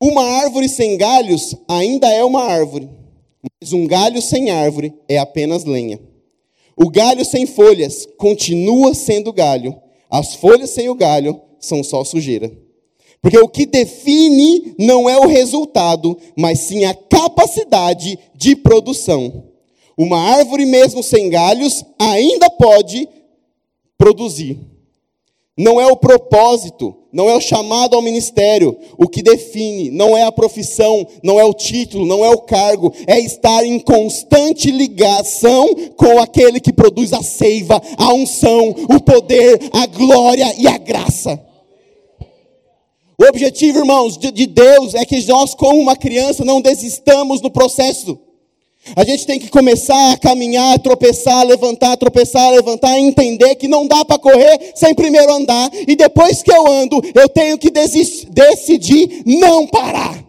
Uma 0.00 0.22
árvore 0.42 0.68
sem 0.68 0.96
galhos 0.96 1.56
ainda 1.66 2.08
é 2.08 2.22
uma 2.22 2.44
árvore 2.44 3.02
mas 3.60 3.72
um 3.72 3.86
galho 3.86 4.20
sem 4.22 4.50
árvore 4.50 4.94
é 5.08 5.18
apenas 5.18 5.64
lenha. 5.64 6.00
O 6.76 6.90
galho 6.90 7.24
sem 7.24 7.46
folhas 7.46 8.06
continua 8.16 8.94
sendo 8.94 9.32
galho. 9.32 9.76
As 10.10 10.34
folhas 10.34 10.70
sem 10.70 10.88
o 10.88 10.94
galho 10.94 11.40
são 11.60 11.82
só 11.82 12.02
sujeira. 12.04 12.50
Porque 13.20 13.38
o 13.38 13.48
que 13.48 13.64
define 13.64 14.74
não 14.78 15.08
é 15.08 15.16
o 15.16 15.26
resultado, 15.26 16.18
mas 16.36 16.60
sim 16.60 16.84
a 16.84 16.94
capacidade 16.94 18.18
de 18.34 18.54
produção. 18.54 19.44
Uma 19.96 20.18
árvore, 20.18 20.66
mesmo 20.66 21.02
sem 21.02 21.30
galhos, 21.30 21.84
ainda 21.98 22.50
pode 22.50 23.08
produzir. 23.96 24.58
Não 25.56 25.80
é 25.80 25.86
o 25.86 25.96
propósito, 25.96 26.94
não 27.14 27.30
é 27.30 27.36
o 27.36 27.40
chamado 27.40 27.94
ao 27.94 28.02
ministério. 28.02 28.76
O 28.98 29.08
que 29.08 29.22
define 29.22 29.90
não 29.90 30.16
é 30.16 30.24
a 30.24 30.32
profissão, 30.32 31.06
não 31.22 31.38
é 31.38 31.44
o 31.44 31.54
título, 31.54 32.04
não 32.04 32.24
é 32.24 32.30
o 32.30 32.40
cargo, 32.40 32.92
é 33.06 33.20
estar 33.20 33.64
em 33.64 33.78
constante 33.78 34.70
ligação 34.70 35.72
com 35.96 36.18
aquele 36.18 36.60
que 36.60 36.72
produz 36.72 37.12
a 37.12 37.22
seiva, 37.22 37.80
a 37.96 38.12
unção, 38.12 38.70
o 38.70 39.00
poder, 39.00 39.60
a 39.72 39.86
glória 39.86 40.52
e 40.58 40.66
a 40.66 40.76
graça. 40.76 41.40
O 43.16 43.24
objetivo, 43.26 43.78
irmãos, 43.78 44.18
de 44.18 44.46
Deus 44.46 44.94
é 44.94 45.04
que 45.04 45.24
nós, 45.26 45.54
como 45.54 45.80
uma 45.80 45.94
criança, 45.94 46.44
não 46.44 46.60
desistamos 46.60 47.40
no 47.40 47.50
processo. 47.50 48.18
A 48.96 49.04
gente 49.04 49.26
tem 49.26 49.38
que 49.38 49.48
começar 49.48 50.12
a 50.12 50.16
caminhar, 50.16 50.78
tropeçar, 50.78 51.46
levantar, 51.46 51.96
tropeçar, 51.96 52.52
levantar, 52.52 52.98
entender 52.98 53.54
que 53.54 53.66
não 53.66 53.86
dá 53.86 54.04
para 54.04 54.18
correr 54.18 54.72
sem 54.74 54.94
primeiro 54.94 55.32
andar, 55.32 55.70
e 55.88 55.96
depois 55.96 56.42
que 56.42 56.52
eu 56.52 56.66
ando, 56.66 57.00
eu 57.14 57.28
tenho 57.28 57.56
que 57.56 57.70
decidir 57.70 59.22
não 59.24 59.66
parar. 59.66 60.22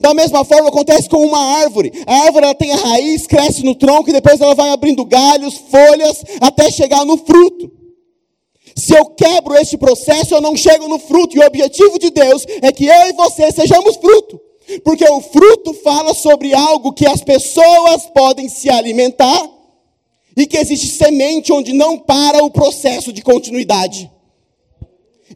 Da 0.00 0.12
mesma 0.12 0.44
forma 0.44 0.68
acontece 0.68 1.08
com 1.08 1.24
uma 1.24 1.60
árvore. 1.60 1.90
A 2.06 2.24
árvore 2.24 2.44
ela 2.44 2.54
tem 2.54 2.72
a 2.72 2.76
raiz, 2.76 3.26
cresce 3.26 3.64
no 3.64 3.74
tronco 3.74 4.10
e 4.10 4.12
depois 4.12 4.40
ela 4.40 4.54
vai 4.54 4.70
abrindo 4.70 5.04
galhos, 5.04 5.54
folhas, 5.70 6.22
até 6.40 6.70
chegar 6.70 7.06
no 7.06 7.16
fruto. 7.16 7.72
Se 8.76 8.94
eu 8.94 9.06
quebro 9.06 9.54
este 9.54 9.78
processo, 9.78 10.34
eu 10.34 10.40
não 10.40 10.56
chego 10.56 10.88
no 10.88 10.98
fruto. 10.98 11.36
E 11.36 11.40
o 11.40 11.46
objetivo 11.46 11.98
de 11.98 12.10
Deus 12.10 12.44
é 12.60 12.72
que 12.72 12.86
eu 12.86 13.08
e 13.08 13.12
você 13.12 13.50
sejamos 13.52 13.96
fruto. 13.96 14.40
Porque 14.82 15.04
o 15.08 15.20
fruto 15.20 15.74
fala 15.74 16.14
sobre 16.14 16.54
algo 16.54 16.92
que 16.92 17.06
as 17.06 17.22
pessoas 17.22 18.06
podem 18.14 18.48
se 18.48 18.70
alimentar 18.70 19.50
e 20.36 20.46
que 20.46 20.56
existe 20.56 20.88
semente 20.88 21.52
onde 21.52 21.72
não 21.72 21.98
para 21.98 22.42
o 22.42 22.50
processo 22.50 23.12
de 23.12 23.22
continuidade. 23.22 24.10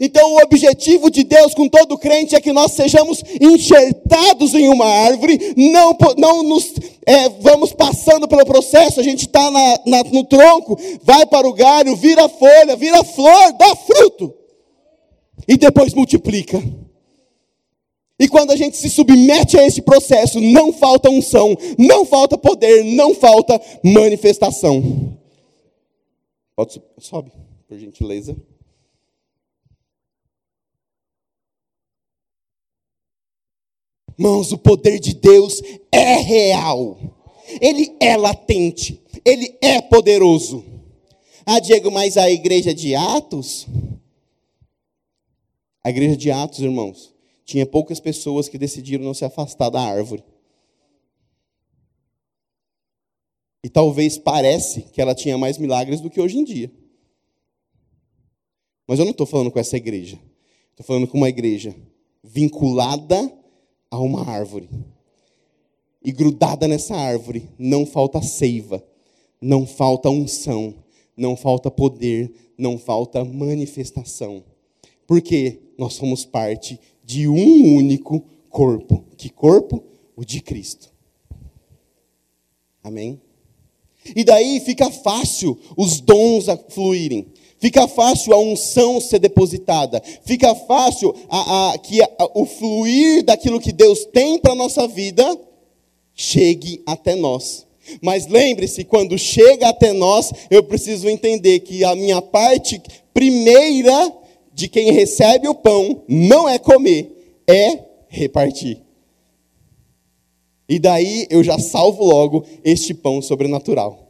Então, 0.01 0.35
o 0.35 0.43
objetivo 0.43 1.11
de 1.11 1.25
Deus 1.25 1.55
com 1.55 1.69
todo 1.69 1.99
crente 1.99 2.37
é 2.37 2.41
que 2.41 2.53
nós 2.53 2.73
sejamos 2.73 3.23
enxertados 3.41 4.55
em 4.55 4.69
uma 4.69 4.87
árvore, 4.87 5.55
não, 5.57 5.97
não 6.17 6.43
nos 6.43 6.73
é, 7.05 7.29
vamos 7.41 7.73
passando 7.73 8.29
pelo 8.29 8.45
processo, 8.45 9.01
a 9.01 9.03
gente 9.03 9.27
está 9.27 9.51
no 10.12 10.25
tronco, 10.25 10.79
vai 11.03 11.27
para 11.27 11.49
o 11.49 11.53
galho, 11.53 11.97
vira 11.97 12.29
folha, 12.29 12.77
vira 12.77 13.03
flor, 13.03 13.53
dá 13.59 13.75
fruto, 13.75 14.35
e 15.49 15.57
depois 15.57 15.95
multiplica. 15.95 16.62
E 18.19 18.29
quando 18.29 18.51
a 18.51 18.57
gente 18.57 18.77
se 18.77 18.91
submete 18.91 19.57
a 19.57 19.64
esse 19.64 19.81
processo, 19.81 20.41
não 20.41 20.73
falta 20.73 21.09
unção, 21.09 21.57
não 21.79 22.05
falta 22.05 22.37
poder, 22.37 22.85
não 22.85 23.14
falta 23.14 23.61
manifestação. 23.83 25.16
Pode, 26.57 26.83
sobe, 26.99 27.31
por 27.69 27.79
gentileza. 27.79 28.37
Mãos, 34.19 34.51
o 34.51 34.59
poder 34.59 34.99
de 34.99 35.14
Deus 35.14 35.62
é 35.93 36.16
real. 36.16 36.99
Ele 37.61 37.95
é 38.01 38.16
latente. 38.16 39.01
Ele 39.25 39.57
é 39.62 39.81
poderoso. 39.81 40.64
Ah, 41.47 41.61
Diego, 41.61 41.91
mas 41.93 42.16
a 42.16 42.29
igreja 42.29 42.75
de 42.75 42.95
Atos 42.95 43.66
A 45.83 45.91
igreja 45.91 46.16
de 46.16 46.31
Atos, 46.31 46.59
irmãos, 46.59 47.14
tinha 47.49 47.64
poucas 47.64 47.99
pessoas 47.99 48.46
que 48.46 48.59
decidiram 48.59 49.03
não 49.03 49.14
se 49.14 49.24
afastar 49.24 49.70
da 49.70 49.80
árvore. 49.80 50.22
E 53.64 53.70
talvez 53.70 54.18
parece 54.18 54.82
que 54.82 55.01
ela 55.01 55.14
tinha 55.14 55.38
mais 55.38 55.57
milagres 55.57 56.03
do 56.03 56.11
que 56.11 56.20
hoje 56.20 56.36
em 56.36 56.44
dia. 56.44 56.70
Mas 58.86 58.99
eu 58.99 59.07
não 59.07 59.12
estou 59.12 59.26
falando 59.26 59.51
com 59.51 59.59
essa 59.59 59.78
igreja. 59.78 60.20
Estou 60.72 60.84
falando 60.84 61.09
com 61.09 61.16
uma 61.16 61.30
igreja 61.30 61.74
vinculada 62.22 63.32
a 63.90 63.99
uma 63.99 64.28
árvore. 64.28 64.68
E 66.05 66.12
grudada 66.12 66.68
nessa 66.68 66.94
árvore 66.94 67.49
não 67.59 67.86
falta 67.86 68.20
seiva, 68.20 68.86
não 69.40 69.66
falta 69.66 70.11
unção, 70.11 70.74
não 71.16 71.34
falta 71.34 71.70
poder, 71.70 72.30
não 72.59 72.76
falta 72.76 73.24
manifestação. 73.24 74.44
Porque 75.07 75.62
nós 75.78 75.94
somos 75.94 76.26
parte 76.26 76.78
de 77.09 77.27
um 77.27 77.77
único 77.77 78.23
corpo. 78.51 79.03
Que 79.17 79.31
corpo? 79.31 79.83
O 80.15 80.27
de 80.27 80.43
Cristo. 80.43 80.93
Amém? 82.85 83.19
E 84.15 84.23
daí 84.23 84.61
fica 84.61 84.91
fácil 84.91 85.59
os 85.75 86.03
dons 86.03 86.45
fluírem. 86.69 87.29
Fica 87.59 87.89
fácil 87.89 88.35
a 88.35 88.39
unção 88.39 89.01
ser 89.01 89.21
depositada. 89.21 90.03
Fica 90.27 90.55
fácil 90.55 91.15
a, 91.31 91.71
a 91.73 91.79
que 91.79 92.03
a, 92.03 92.09
o 92.35 92.45
fluir 92.45 93.25
daquilo 93.25 93.59
que 93.59 93.73
Deus 93.73 94.05
tem 94.05 94.39
para 94.39 94.53
a 94.53 94.57
nossa 94.57 94.87
vida 94.87 95.25
chegue 96.15 96.83
até 96.85 97.15
nós. 97.15 97.67
Mas 98.03 98.27
lembre-se, 98.27 98.85
quando 98.85 99.17
chega 99.19 99.71
até 99.71 99.95
nós, 99.95 100.31
eu 100.51 100.63
preciso 100.63 101.09
entender 101.09 101.61
que 101.61 101.83
a 101.85 101.95
minha 101.95 102.21
parte 102.21 102.83
primeira 103.15 104.13
de 104.59 104.67
quem 104.67 104.91
recebe 104.91 105.47
o 105.47 105.55
pão 105.55 106.03
não 106.09 106.49
é 106.49 106.59
comer, 106.59 107.41
é 107.47 107.85
repartir. 108.09 108.83
E 110.69 110.81
daí 110.81 111.29
eu 111.31 111.45
já 111.45 111.61
salvo 111.61 112.05
logo 112.05 112.45
este 112.65 112.93
pão 112.93 113.23
sobrenatural. 113.23 114.05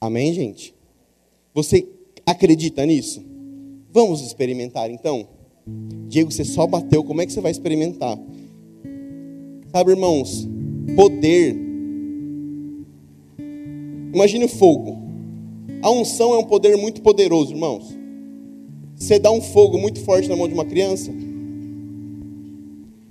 Amém, 0.00 0.34
gente? 0.34 0.74
Você 1.54 1.86
acredita 2.26 2.84
nisso? 2.84 3.24
Vamos 3.92 4.20
experimentar 4.20 4.90
então? 4.90 5.28
Diego, 6.08 6.32
você 6.32 6.44
só 6.44 6.66
bateu, 6.66 7.04
como 7.04 7.22
é 7.22 7.26
que 7.26 7.32
você 7.32 7.40
vai 7.40 7.52
experimentar? 7.52 8.18
Sabe, 9.70 9.92
irmãos, 9.92 10.48
poder. 10.96 11.65
Imagine 14.16 14.46
o 14.46 14.48
fogo. 14.48 14.96
A 15.82 15.90
unção 15.90 16.32
é 16.32 16.38
um 16.38 16.44
poder 16.44 16.74
muito 16.78 17.02
poderoso, 17.02 17.52
irmãos. 17.52 17.94
Você 18.96 19.18
dá 19.18 19.30
um 19.30 19.42
fogo 19.42 19.76
muito 19.76 20.00
forte 20.00 20.26
na 20.26 20.34
mão 20.34 20.48
de 20.48 20.54
uma 20.54 20.64
criança. 20.64 21.12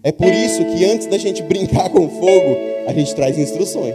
É 0.02 0.12
por 0.12 0.34
isso 0.34 0.66
que 0.66 0.84
antes 0.84 1.06
da 1.06 1.20
gente 1.20 1.44
brincar 1.44 1.92
com 1.92 2.06
o 2.06 2.10
fogo, 2.10 2.58
a 2.88 2.94
gente 2.94 3.14
traz 3.14 3.38
instruções. 3.38 3.94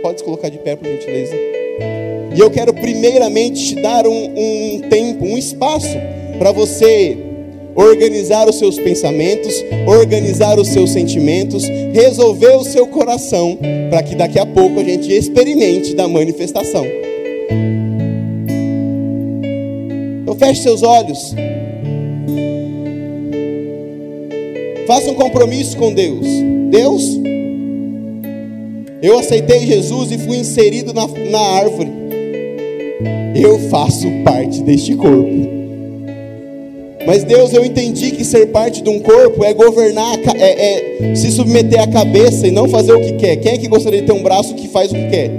Pode 0.00 0.20
se 0.20 0.24
colocar 0.24 0.48
de 0.48 0.58
pé, 0.58 0.76
por 0.76 0.86
gentileza. 0.86 1.34
E 2.36 2.38
eu 2.38 2.48
quero 2.48 2.72
primeiramente 2.72 3.74
te 3.74 3.82
dar 3.82 4.06
um, 4.06 4.12
um 4.12 4.80
tempo, 4.88 5.24
um 5.24 5.36
espaço 5.36 5.98
para 6.38 6.52
você 6.52 7.18
organizar 7.74 8.48
os 8.48 8.58
seus 8.58 8.78
pensamentos, 8.78 9.54
organizar 9.86 10.58
os 10.58 10.68
seus 10.68 10.90
sentimentos, 10.90 11.64
resolver 11.92 12.56
o 12.56 12.64
seu 12.64 12.86
coração, 12.86 13.58
para 13.90 14.02
que 14.02 14.14
daqui 14.14 14.38
a 14.38 14.46
pouco 14.46 14.80
a 14.80 14.84
gente 14.84 15.12
experimente 15.12 15.94
da 15.94 16.06
manifestação. 16.08 16.84
Então 20.22 20.34
feche 20.36 20.62
seus 20.62 20.82
olhos. 20.82 21.34
Faça 24.86 25.10
um 25.10 25.14
compromisso 25.14 25.76
com 25.76 25.92
Deus. 25.92 26.26
Deus, 26.70 27.20
eu 29.02 29.18
aceitei 29.18 29.66
Jesus 29.66 30.10
e 30.10 30.18
fui 30.18 30.36
inserido 30.38 30.92
na, 30.92 31.06
na 31.06 31.40
árvore. 31.40 31.90
Eu 33.34 33.58
faço 33.70 34.06
parte 34.24 34.62
deste 34.62 34.94
corpo. 34.94 35.61
Mas 37.06 37.24
Deus, 37.24 37.52
eu 37.52 37.64
entendi 37.64 38.12
que 38.12 38.24
ser 38.24 38.46
parte 38.46 38.82
de 38.82 38.88
um 38.88 39.00
corpo 39.00 39.44
é 39.44 39.52
governar, 39.52 40.18
é, 40.36 41.10
é, 41.10 41.14
se 41.14 41.30
submeter 41.32 41.80
à 41.80 41.86
cabeça 41.86 42.46
e 42.46 42.50
não 42.50 42.68
fazer 42.68 42.92
o 42.92 43.00
que 43.00 43.12
quer. 43.14 43.36
Quem 43.36 43.52
é 43.52 43.58
que 43.58 43.68
gostaria 43.68 44.00
de 44.00 44.06
ter 44.06 44.12
um 44.12 44.22
braço 44.22 44.54
que 44.54 44.68
faz 44.68 44.90
o 44.90 44.94
que 44.94 45.08
quer? 45.08 45.30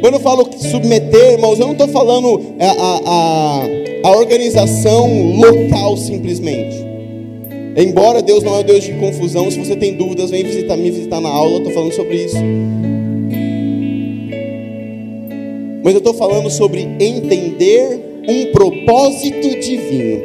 Quando 0.00 0.14
eu 0.14 0.20
falo 0.20 0.48
submeter, 0.58 1.32
irmãos, 1.32 1.58
eu 1.58 1.66
não 1.66 1.72
estou 1.72 1.88
falando 1.88 2.40
a, 2.58 2.66
a, 2.66 3.00
a 3.06 3.88
a 4.04 4.10
organização 4.16 5.36
local 5.36 5.96
simplesmente. 5.96 6.76
Embora 7.76 8.22
Deus 8.22 8.42
não 8.42 8.56
é 8.56 8.60
o 8.60 8.64
Deus 8.64 8.84
de 8.84 8.92
confusão, 8.94 9.50
se 9.50 9.58
você 9.58 9.76
tem 9.76 9.94
dúvidas, 9.94 10.30
vem 10.30 10.42
visitar, 10.42 10.76
me 10.76 10.90
visitar 10.90 11.20
na 11.20 11.28
aula, 11.28 11.52
eu 11.52 11.58
estou 11.58 11.72
falando 11.72 11.92
sobre 11.92 12.24
isso. 12.24 12.36
Mas 15.88 15.94
eu 15.94 16.00
estou 16.00 16.12
falando 16.12 16.50
sobre 16.50 16.82
entender 17.00 18.22
um 18.28 18.52
propósito 18.52 19.58
divino. 19.58 20.20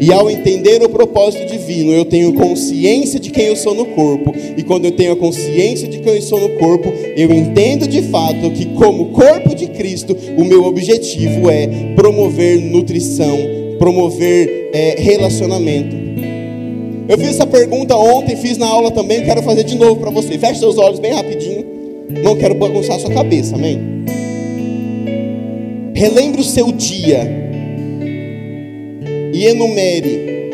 E 0.00 0.12
ao 0.12 0.28
entender 0.28 0.82
o 0.82 0.88
propósito 0.88 1.46
divino, 1.46 1.92
eu 1.92 2.04
tenho 2.04 2.32
consciência 2.32 3.20
de 3.20 3.30
quem 3.30 3.44
eu 3.44 3.54
sou 3.54 3.76
no 3.76 3.86
corpo. 3.86 4.34
E 4.56 4.62
quando 4.64 4.86
eu 4.86 4.90
tenho 4.90 5.12
a 5.12 5.16
consciência 5.16 5.86
de 5.86 6.00
quem 6.00 6.16
eu 6.16 6.22
sou 6.22 6.40
no 6.40 6.48
corpo, 6.58 6.92
eu 7.16 7.32
entendo 7.32 7.86
de 7.86 8.02
fato 8.02 8.50
que, 8.50 8.64
como 8.74 9.10
corpo 9.10 9.54
de 9.54 9.68
Cristo, 9.68 10.16
o 10.36 10.44
meu 10.44 10.64
objetivo 10.64 11.48
é 11.48 11.68
promover 11.94 12.60
nutrição, 12.60 13.38
promover 13.78 14.70
é, 14.72 14.96
relacionamento. 14.98 15.94
Eu 17.08 17.16
fiz 17.16 17.28
essa 17.28 17.46
pergunta 17.46 17.96
ontem, 17.96 18.34
fiz 18.34 18.58
na 18.58 18.66
aula 18.66 18.90
também, 18.90 19.24
quero 19.24 19.44
fazer 19.44 19.62
de 19.62 19.76
novo 19.76 20.00
para 20.00 20.10
você. 20.10 20.36
Feche 20.36 20.58
seus 20.58 20.76
olhos 20.76 20.98
bem 20.98 21.12
rapidinho. 21.12 21.64
Não 22.24 22.34
quero 22.34 22.56
bagunçar 22.56 22.98
sua 22.98 23.10
cabeça, 23.10 23.54
amém? 23.54 23.97
Relembre 25.98 26.42
o 26.42 26.44
seu 26.44 26.70
dia 26.70 27.28
e 29.34 29.46
enumere 29.46 30.48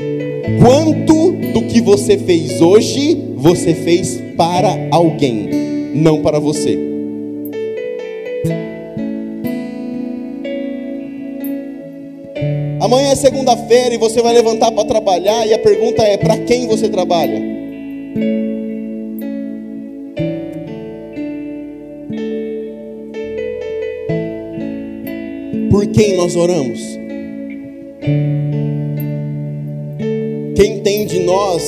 quanto 0.59 1.33
do 1.53 1.61
que 1.67 1.83
você 1.83 2.17
fez 2.17 2.63
hoje 2.63 3.35
você 3.37 3.75
fez 3.75 4.23
para 4.39 4.75
alguém, 4.91 5.51
não 5.95 6.23
para 6.23 6.39
você. 6.39 6.79
Amanhã 12.81 13.11
é 13.11 13.15
segunda-feira 13.15 13.95
e 13.95 13.99
você 13.99 14.23
vai 14.23 14.33
levantar 14.33 14.73
para 14.73 14.89
trabalhar 14.89 15.47
e 15.47 15.53
a 15.53 15.59
pergunta 15.59 16.03
é: 16.03 16.17
para 16.17 16.39
quem 16.39 16.67
você 16.67 16.89
trabalha? 16.89 17.43
Por 25.85 25.93
quem 25.93 26.17
nós 26.17 26.35
oramos? 26.35 26.81
Quem 30.57 30.81
tem 30.81 31.05
de 31.05 31.19
nós 31.21 31.63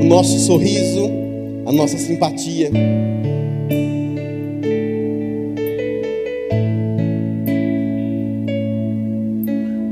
o 0.00 0.04
nosso 0.04 0.38
sorriso, 0.38 1.10
a 1.66 1.72
nossa 1.72 1.98
simpatia. 1.98 2.70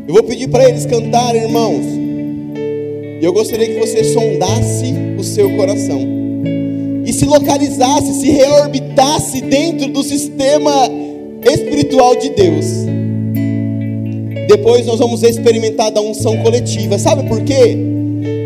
Eu 0.07 0.15
vou 0.15 0.23
pedir 0.23 0.47
para 0.47 0.69
eles 0.69 0.87
cantarem, 0.87 1.43
irmãos. 1.43 1.85
E 3.21 3.25
eu 3.25 3.33
gostaria 3.33 3.67
que 3.67 3.81
você 3.81 4.05
sondasse 4.05 4.95
o 5.19 5.25
seu 5.25 5.51
coração. 5.57 6.07
E 7.05 7.13
se 7.13 7.25
localizasse, 7.25 8.21
se 8.21 8.31
reorbitasse 8.31 9.41
dentro 9.41 9.89
do 9.89 10.05
sistema 10.05 11.10
espiritual 11.45 12.17
de 12.17 12.31
Deus. 12.31 12.67
Depois 14.49 14.85
nós 14.87 14.99
vamos 14.99 15.23
experimentar 15.23 15.91
da 15.91 16.01
unção 16.01 16.37
coletiva. 16.39 16.99
Sabe 16.99 17.29
por 17.29 17.41
quê? 17.43 17.77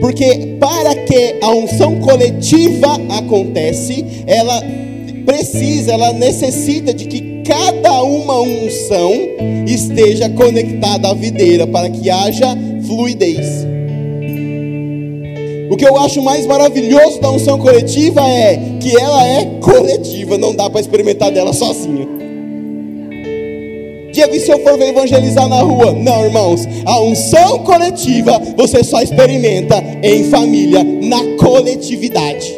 Porque 0.01 0.57
para 0.61 0.95
que 0.95 1.37
a 1.41 1.51
unção 1.51 1.99
coletiva 2.01 2.99
acontece, 3.19 4.05
ela 4.27 4.63
precisa, 5.25 5.93
ela 5.93 6.13
necessita 6.13 6.93
de 6.93 7.07
que 7.07 7.43
cada 7.43 8.03
uma 8.03 8.41
unção 8.41 9.13
esteja 9.67 10.29
conectada 10.29 11.09
à 11.09 11.15
videira 11.15 11.67
para 11.67 11.89
que 11.89 12.11
haja 12.11 12.57
fluidez. 12.87 13.65
O 15.71 15.77
que 15.77 15.87
eu 15.87 15.97
acho 15.97 16.23
mais 16.23 16.47
maravilhoso 16.47 17.21
da 17.21 17.31
unção 17.31 17.59
coletiva 17.59 18.21
é 18.21 18.61
que 18.81 18.97
ela 18.97 19.27
é 19.27 19.45
coletiva, 19.61 20.37
não 20.37 20.55
dá 20.55 20.69
para 20.69 20.81
experimentar 20.81 21.31
dela 21.31 21.53
sozinho. 21.53 22.24
Diego, 24.15 24.33
e 24.33 24.39
se 24.39 24.51
eu 24.53 24.61
for 24.61 24.81
evangelizar 24.81 25.49
na 25.49 25.61
rua? 25.61 25.93
Não, 25.93 26.25
irmãos. 26.25 26.69
A 26.87 27.01
unção 27.01 27.59
coletiva 27.59 28.41
você 28.57 28.85
só 28.85 29.03
experimenta 29.03 29.83
em 30.05 30.23
família, 30.31 30.85
na 30.85 31.37
coletividade. 31.37 32.57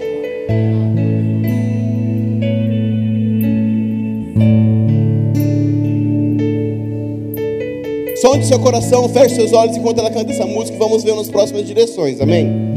Sonde 8.21 8.47
seu 8.47 8.59
coração, 8.59 9.09
feche 9.09 9.37
seus 9.37 9.53
olhos 9.55 9.77
enquanto 9.79 9.99
ela 9.99 10.11
canta 10.11 10.33
essa 10.33 10.45
música 10.45 10.77
e 10.77 10.79
vamos 10.79 11.03
ver 11.03 11.15
nas 11.15 11.31
próximas 11.31 11.67
direções. 11.67 12.21
Amém? 12.21 12.76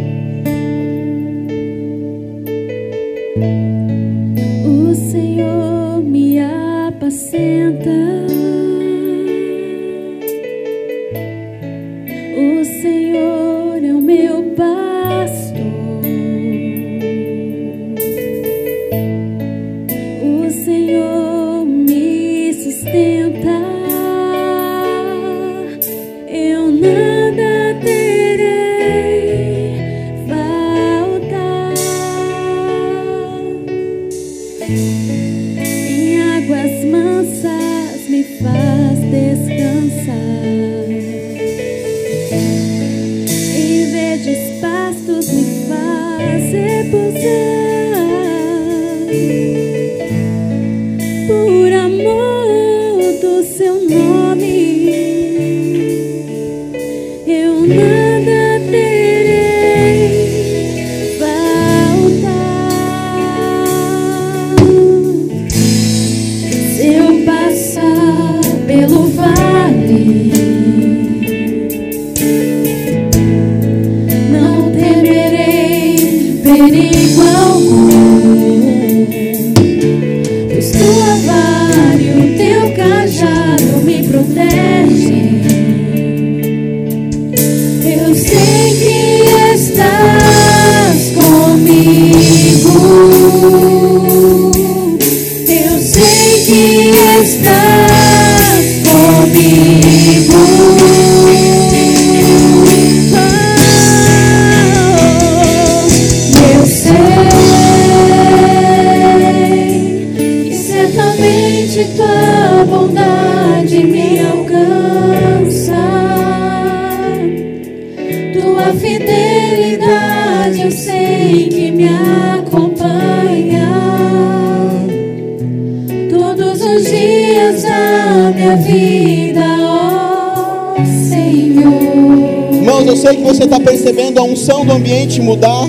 Percebendo 133.70 134.20
a 134.20 134.24
unção 134.24 134.66
do 134.66 134.74
ambiente 134.74 135.22
mudar, 135.22 135.68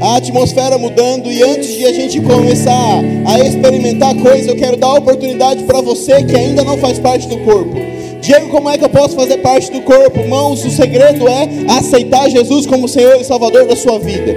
a 0.00 0.16
atmosfera 0.16 0.76
mudando, 0.78 1.30
e 1.30 1.42
antes 1.42 1.76
de 1.76 1.86
a 1.86 1.92
gente 1.92 2.20
começar 2.20 3.00
a 3.26 3.40
experimentar 3.40 4.14
coisas, 4.16 4.46
eu 4.46 4.56
quero 4.56 4.76
dar 4.76 4.94
oportunidade 4.94 5.64
para 5.64 5.80
você 5.80 6.22
que 6.22 6.36
ainda 6.36 6.62
não 6.62 6.76
faz 6.78 6.98
parte 6.98 7.26
do 7.26 7.38
corpo. 7.38 7.74
Diego, 8.20 8.48
como 8.48 8.68
é 8.68 8.76
que 8.76 8.84
eu 8.84 8.88
posso 8.88 9.16
fazer 9.16 9.38
parte 9.38 9.72
do 9.72 9.80
corpo? 9.80 10.18
Irmãos, 10.18 10.64
o 10.64 10.70
segredo 10.70 11.26
é 11.28 11.48
aceitar 11.78 12.28
Jesus 12.28 12.66
como 12.66 12.88
Senhor 12.88 13.20
e 13.20 13.24
Salvador 13.24 13.66
da 13.66 13.74
sua 13.76 13.98
vida. 13.98 14.36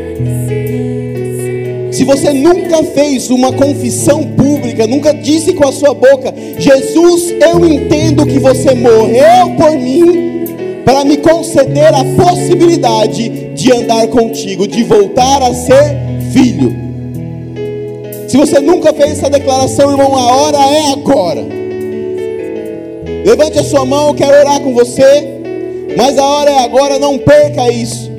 Se 1.92 2.04
você 2.06 2.32
nunca 2.32 2.84
fez 2.84 3.30
uma 3.30 3.52
confissão 3.52 4.24
pública, 4.24 4.88
nunca 4.88 5.14
disse 5.14 5.54
com 5.54 5.68
a 5.68 5.72
sua 5.72 5.94
boca: 5.94 6.34
Jesus, 6.58 7.34
eu 7.42 7.66
entendo 7.66 8.26
que 8.26 8.40
você 8.40 8.74
morreu 8.74 9.50
por 9.58 9.72
mim 9.72 10.41
para 10.92 11.06
me 11.06 11.16
conceder 11.16 11.88
a 11.94 12.04
possibilidade 12.22 13.30
de 13.54 13.72
andar 13.72 14.06
contigo, 14.08 14.68
de 14.68 14.84
voltar 14.84 15.42
a 15.42 15.54
ser 15.54 15.98
filho. 16.34 16.76
Se 18.28 18.36
você 18.36 18.60
nunca 18.60 18.94
fez 18.94 19.12
essa 19.12 19.30
declaração, 19.30 19.90
irmão, 19.90 20.14
a 20.18 20.36
hora 20.36 20.58
é 20.58 20.92
agora. 20.92 21.46
Levante 23.26 23.58
a 23.58 23.64
sua 23.64 23.86
mão, 23.86 24.10
eu 24.10 24.16
quero 24.16 24.38
orar 24.38 24.60
com 24.60 24.74
você. 24.74 25.40
Mas 25.96 26.18
a 26.18 26.26
hora 26.26 26.52
é 26.52 26.60
agora, 26.66 27.00
não 27.00 27.18
perca 27.18 27.72
isso. 27.72 28.12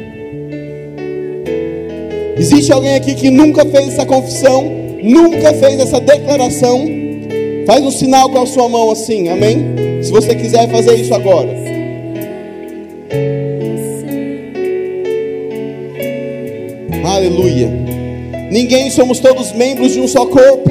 Existe 2.38 2.72
alguém 2.72 2.94
aqui 2.94 3.14
que 3.14 3.28
nunca 3.28 3.66
fez 3.66 3.88
essa 3.88 4.06
confissão, 4.06 4.64
nunca 5.02 5.52
fez 5.52 5.78
essa 5.78 6.00
declaração? 6.00 6.86
Faz 7.66 7.84
um 7.84 7.90
sinal 7.90 8.30
com 8.30 8.40
a 8.40 8.46
sua 8.46 8.66
mão 8.66 8.90
assim, 8.90 9.28
amém? 9.28 10.02
Se 10.02 10.10
você 10.10 10.34
quiser 10.34 10.70
fazer 10.70 10.94
isso 10.94 11.14
agora. 11.14 11.61
Ninguém 18.52 18.90
somos 18.90 19.18
todos 19.18 19.50
membros 19.52 19.92
de 19.92 20.00
um 20.00 20.06
só 20.06 20.26
corpo. 20.26 20.70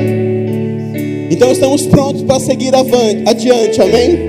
Então 1.32 1.51
estamos 1.51 1.88
prontos 1.88 2.21
para 2.21 2.39
seguir 2.39 2.71
adiante, 2.75 3.82
amém? 3.82 4.19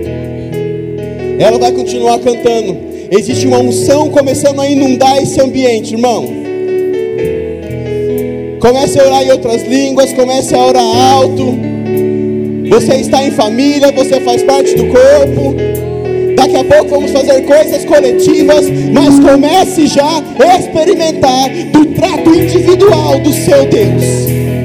Ela 1.38 1.58
vai 1.58 1.70
continuar 1.70 2.18
cantando. 2.20 2.74
Existe 3.10 3.46
uma 3.46 3.58
unção 3.58 4.08
começando 4.08 4.58
a 4.58 4.66
inundar 4.66 5.18
esse 5.22 5.38
ambiente, 5.38 5.92
irmão. 5.92 6.24
Comece 8.58 8.98
a 8.98 9.04
orar 9.04 9.22
em 9.22 9.32
outras 9.32 9.62
línguas, 9.64 10.14
comece 10.14 10.54
a 10.54 10.66
orar 10.66 11.12
alto. 11.12 11.54
Você 12.70 12.94
está 12.94 13.22
em 13.22 13.32
família, 13.32 13.92
você 13.92 14.18
faz 14.20 14.42
parte 14.44 14.74
do 14.74 14.84
corpo. 14.86 15.91
Daqui 16.42 16.56
a 16.56 16.64
pouco 16.64 16.90
vamos 16.90 17.12
fazer 17.12 17.40
coisas 17.42 17.84
coletivas, 17.84 18.68
mas 18.92 19.20
comece 19.20 19.86
já 19.86 20.20
a 20.40 20.58
experimentar 20.58 21.48
do 21.70 21.86
trato 21.94 22.34
individual 22.34 23.20
do 23.20 23.32
seu 23.32 23.64
Deus. 23.66 24.61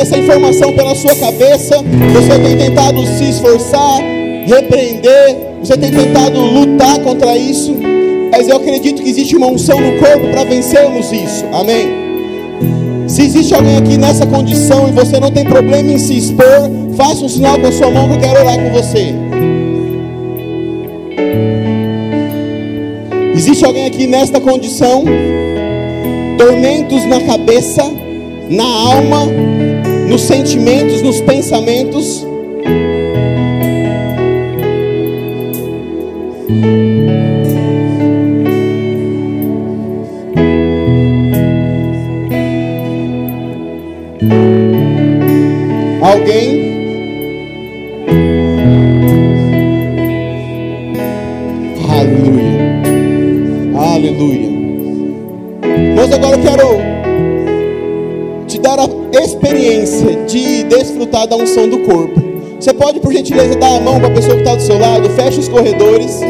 Essa 0.00 0.16
informação 0.16 0.72
pela 0.72 0.94
sua 0.94 1.14
cabeça? 1.14 1.76
Você 2.14 2.38
tem 2.38 2.56
tentado 2.56 3.06
se 3.06 3.28
esforçar, 3.28 4.00
repreender? 4.46 5.36
Você 5.62 5.76
tem 5.76 5.90
tentado 5.90 6.40
lutar 6.40 6.98
contra 7.00 7.36
isso? 7.36 7.76
Mas 8.32 8.48
eu 8.48 8.56
acredito 8.56 9.02
que 9.02 9.10
existe 9.10 9.36
uma 9.36 9.48
unção 9.48 9.78
no 9.78 9.98
corpo 9.98 10.26
para 10.32 10.44
vencermos 10.44 11.12
isso. 11.12 11.44
Amém? 11.52 11.86
Se 13.06 13.24
existe 13.24 13.52
alguém 13.52 13.76
aqui 13.76 13.98
nessa 13.98 14.26
condição 14.26 14.88
e 14.88 14.92
você 14.92 15.20
não 15.20 15.30
tem 15.30 15.44
problema 15.44 15.92
em 15.92 15.98
se 15.98 16.16
expor, 16.16 16.70
faça 16.96 17.22
um 17.22 17.28
sinal 17.28 17.58
com 17.58 17.66
a 17.66 17.72
sua 17.72 17.90
mão 17.90 18.08
que 18.08 18.14
eu 18.14 18.20
quero 18.20 18.40
orar 18.40 18.58
com 18.58 18.70
você. 18.70 19.14
Existe 23.36 23.66
alguém 23.66 23.84
aqui 23.84 24.06
nesta 24.06 24.40
condição? 24.40 25.04
Tormentos 26.38 27.04
na 27.04 27.20
cabeça, 27.20 27.82
na 28.48 28.64
alma, 28.64 29.26
nos 30.10 30.22
sentimentos, 30.22 31.02
nos 31.02 31.22
pensamentos. 31.22 32.26
Desfrutar 61.00 61.26
da 61.26 61.36
unção 61.36 61.68
do 61.68 61.78
corpo. 61.78 62.20
Você 62.58 62.74
pode, 62.74 63.00
por 63.00 63.12
gentileza, 63.12 63.56
dar 63.56 63.76
a 63.76 63.80
mão 63.80 63.98
para 63.98 64.08
a 64.08 64.10
pessoa 64.10 64.34
que 64.34 64.42
está 64.42 64.54
do 64.54 64.62
seu 64.62 64.78
lado, 64.78 65.08
fecha 65.10 65.40
os 65.40 65.48
corredores. 65.48 66.20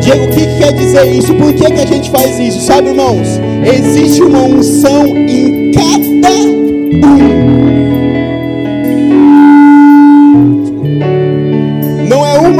Diego, 0.00 0.24
o 0.24 0.30
que, 0.30 0.46
que 0.46 0.58
quer 0.58 0.72
dizer 0.72 1.06
isso? 1.06 1.32
Por 1.34 1.52
que, 1.52 1.64
que 1.66 1.80
a 1.80 1.86
gente 1.86 2.10
faz 2.10 2.38
isso? 2.40 2.60
Sabe, 2.62 2.88
irmãos? 2.88 3.28
Existe 3.64 4.22
uma 4.22 4.40
unção 4.40 5.06
em 5.16 5.70
cada 5.70 6.30
um. 6.30 7.99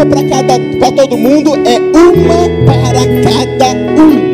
Uma 0.01 0.07
para 0.07 0.25
cada 0.25 0.59
para 0.79 0.93
todo 0.93 1.17
mundo, 1.17 1.53
é 1.67 1.79
uma 1.79 2.49
para 2.65 3.01
cada 3.23 3.75
um. 4.01 4.31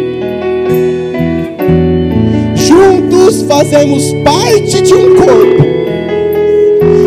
Juntos 2.55 3.43
fazemos 3.43 4.13
parte 4.25 4.83
de 4.83 4.95
um 4.95 5.17
corpo. 5.17 5.65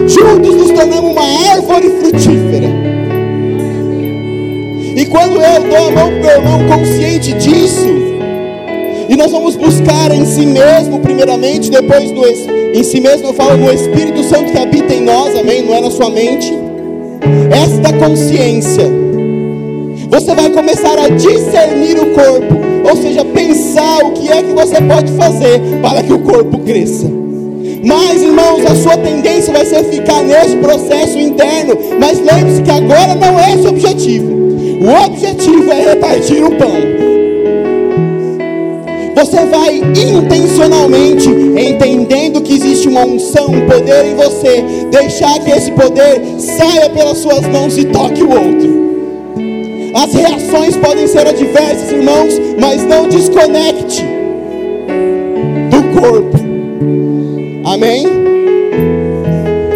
Juntos 0.08 0.56
nos 0.56 0.72
tornamos 0.72 1.12
uma 1.12 1.52
árvore 1.52 1.90
frutífera. 2.02 2.70
E 4.96 5.06
quando 5.06 5.42
eu 5.42 5.64
dou 5.70 5.88
a 5.88 5.92
mão 5.92 6.12
para 6.20 6.28
o 6.28 6.32
irmão 6.32 6.68
consciente 6.68 7.34
disso, 7.34 7.88
e 9.08 9.16
nós 9.16 9.32
vamos 9.32 9.56
buscar 9.56 10.12
em 10.12 10.26
si 10.26 10.46
mesmo, 10.46 11.00
primeiramente, 11.00 11.72
depois 11.72 12.12
do 12.12 12.26
em 12.28 12.84
si 12.84 13.00
mesmo, 13.00 13.28
eu 13.28 13.34
falo 13.34 13.58
no 13.58 13.72
Espírito 13.72 14.22
Santo 14.24 14.52
que 14.52 14.58
habita 14.58 14.94
em 14.94 15.02
nós, 15.02 15.36
amém? 15.36 15.62
Não 15.62 15.74
é 15.74 15.82
na 15.82 15.90
sua 15.90 16.10
mente. 16.10 16.69
Esta 17.52 17.94
consciência, 17.94 18.86
você 20.10 20.36
vai 20.36 20.50
começar 20.50 20.98
a 21.00 21.10
discernir 21.10 22.00
o 22.00 22.08
corpo, 22.14 22.56
ou 22.88 22.96
seja, 22.96 23.26
pensar 23.26 24.06
o 24.06 24.12
que 24.12 24.32
é 24.32 24.42
que 24.42 24.54
você 24.54 24.82
pode 24.82 25.12
fazer 25.14 25.60
para 25.82 26.04
que 26.04 26.14
o 26.14 26.20
corpo 26.20 26.60
cresça. 26.60 27.10
Mas, 27.84 28.22
irmãos, 28.22 28.66
a 28.66 28.76
sua 28.76 28.98
tendência 28.98 29.54
vai 29.54 29.66
ser 29.66 29.84
ficar 29.86 30.22
nesse 30.24 30.58
processo 30.58 31.18
interno. 31.18 31.78
Mas 32.00 32.20
lembre-se 32.20 32.62
que 32.62 32.72
agora 32.72 33.16
não 33.16 33.40
é 33.40 33.54
esse 33.54 33.66
o 33.66 33.70
objetivo. 33.70 34.32
O 34.82 35.06
objetivo 35.06 35.72
é 35.72 35.90
repartir 35.90 36.44
o 36.44 36.52
pão. 36.56 36.99
Você 39.20 39.46
vai 39.48 39.76
intencionalmente, 39.76 41.28
entendendo 41.28 42.42
que 42.42 42.54
existe 42.54 42.88
uma 42.88 43.02
unção, 43.02 43.48
um 43.48 43.68
poder 43.68 44.06
em 44.06 44.16
você, 44.16 44.64
deixar 44.90 45.38
que 45.40 45.52
esse 45.52 45.70
poder 45.74 46.22
saia 46.38 46.90
pelas 46.90 47.18
suas 47.18 47.46
mãos 47.48 47.78
e 47.78 47.84
toque 47.84 48.24
o 48.24 48.30
outro. 48.30 48.80
As 49.94 50.14
reações 50.14 50.78
podem 50.78 51.06
ser 51.06 51.28
adversas, 51.28 51.92
irmãos, 51.92 52.40
mas 52.62 52.82
não 52.86 53.10
desconecte 53.10 54.06
do 55.70 56.00
corpo. 56.00 56.38
Amém? 57.66 58.06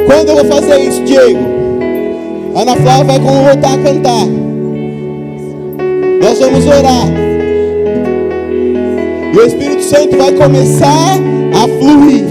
Quando 0.05 0.29
eu 0.29 0.35
vou 0.37 0.45
fazer 0.45 0.79
isso, 0.87 1.03
Diego? 1.03 1.39
Ana 2.55 2.77
Flávia 2.77 3.03
vai 3.03 3.19
voltar 3.19 3.73
a 3.73 3.77
cantar. 3.77 4.25
Nós 6.21 6.39
vamos 6.39 6.65
orar. 6.65 7.32
E 9.33 9.35
o 9.35 9.47
Espírito 9.47 9.81
Santo 9.81 10.15
vai 10.15 10.31
começar 10.33 11.17
a 11.55 11.67
fluir. 11.79 12.23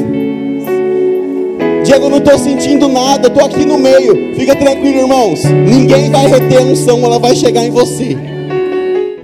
Diego, 1.84 2.06
eu 2.06 2.10
não 2.10 2.18
estou 2.18 2.38
sentindo 2.38 2.86
nada, 2.86 3.26
estou 3.26 3.44
aqui 3.44 3.64
no 3.64 3.76
meio. 3.76 4.36
Fica 4.36 4.54
tranquilo, 4.54 4.98
irmãos. 4.98 5.42
Ninguém 5.42 6.12
vai 6.12 6.28
reter 6.28 6.58
a 6.58 6.62
unção, 6.62 7.04
ela 7.04 7.18
vai 7.18 7.34
chegar 7.34 7.64
em 7.64 7.70
você. 7.70 8.16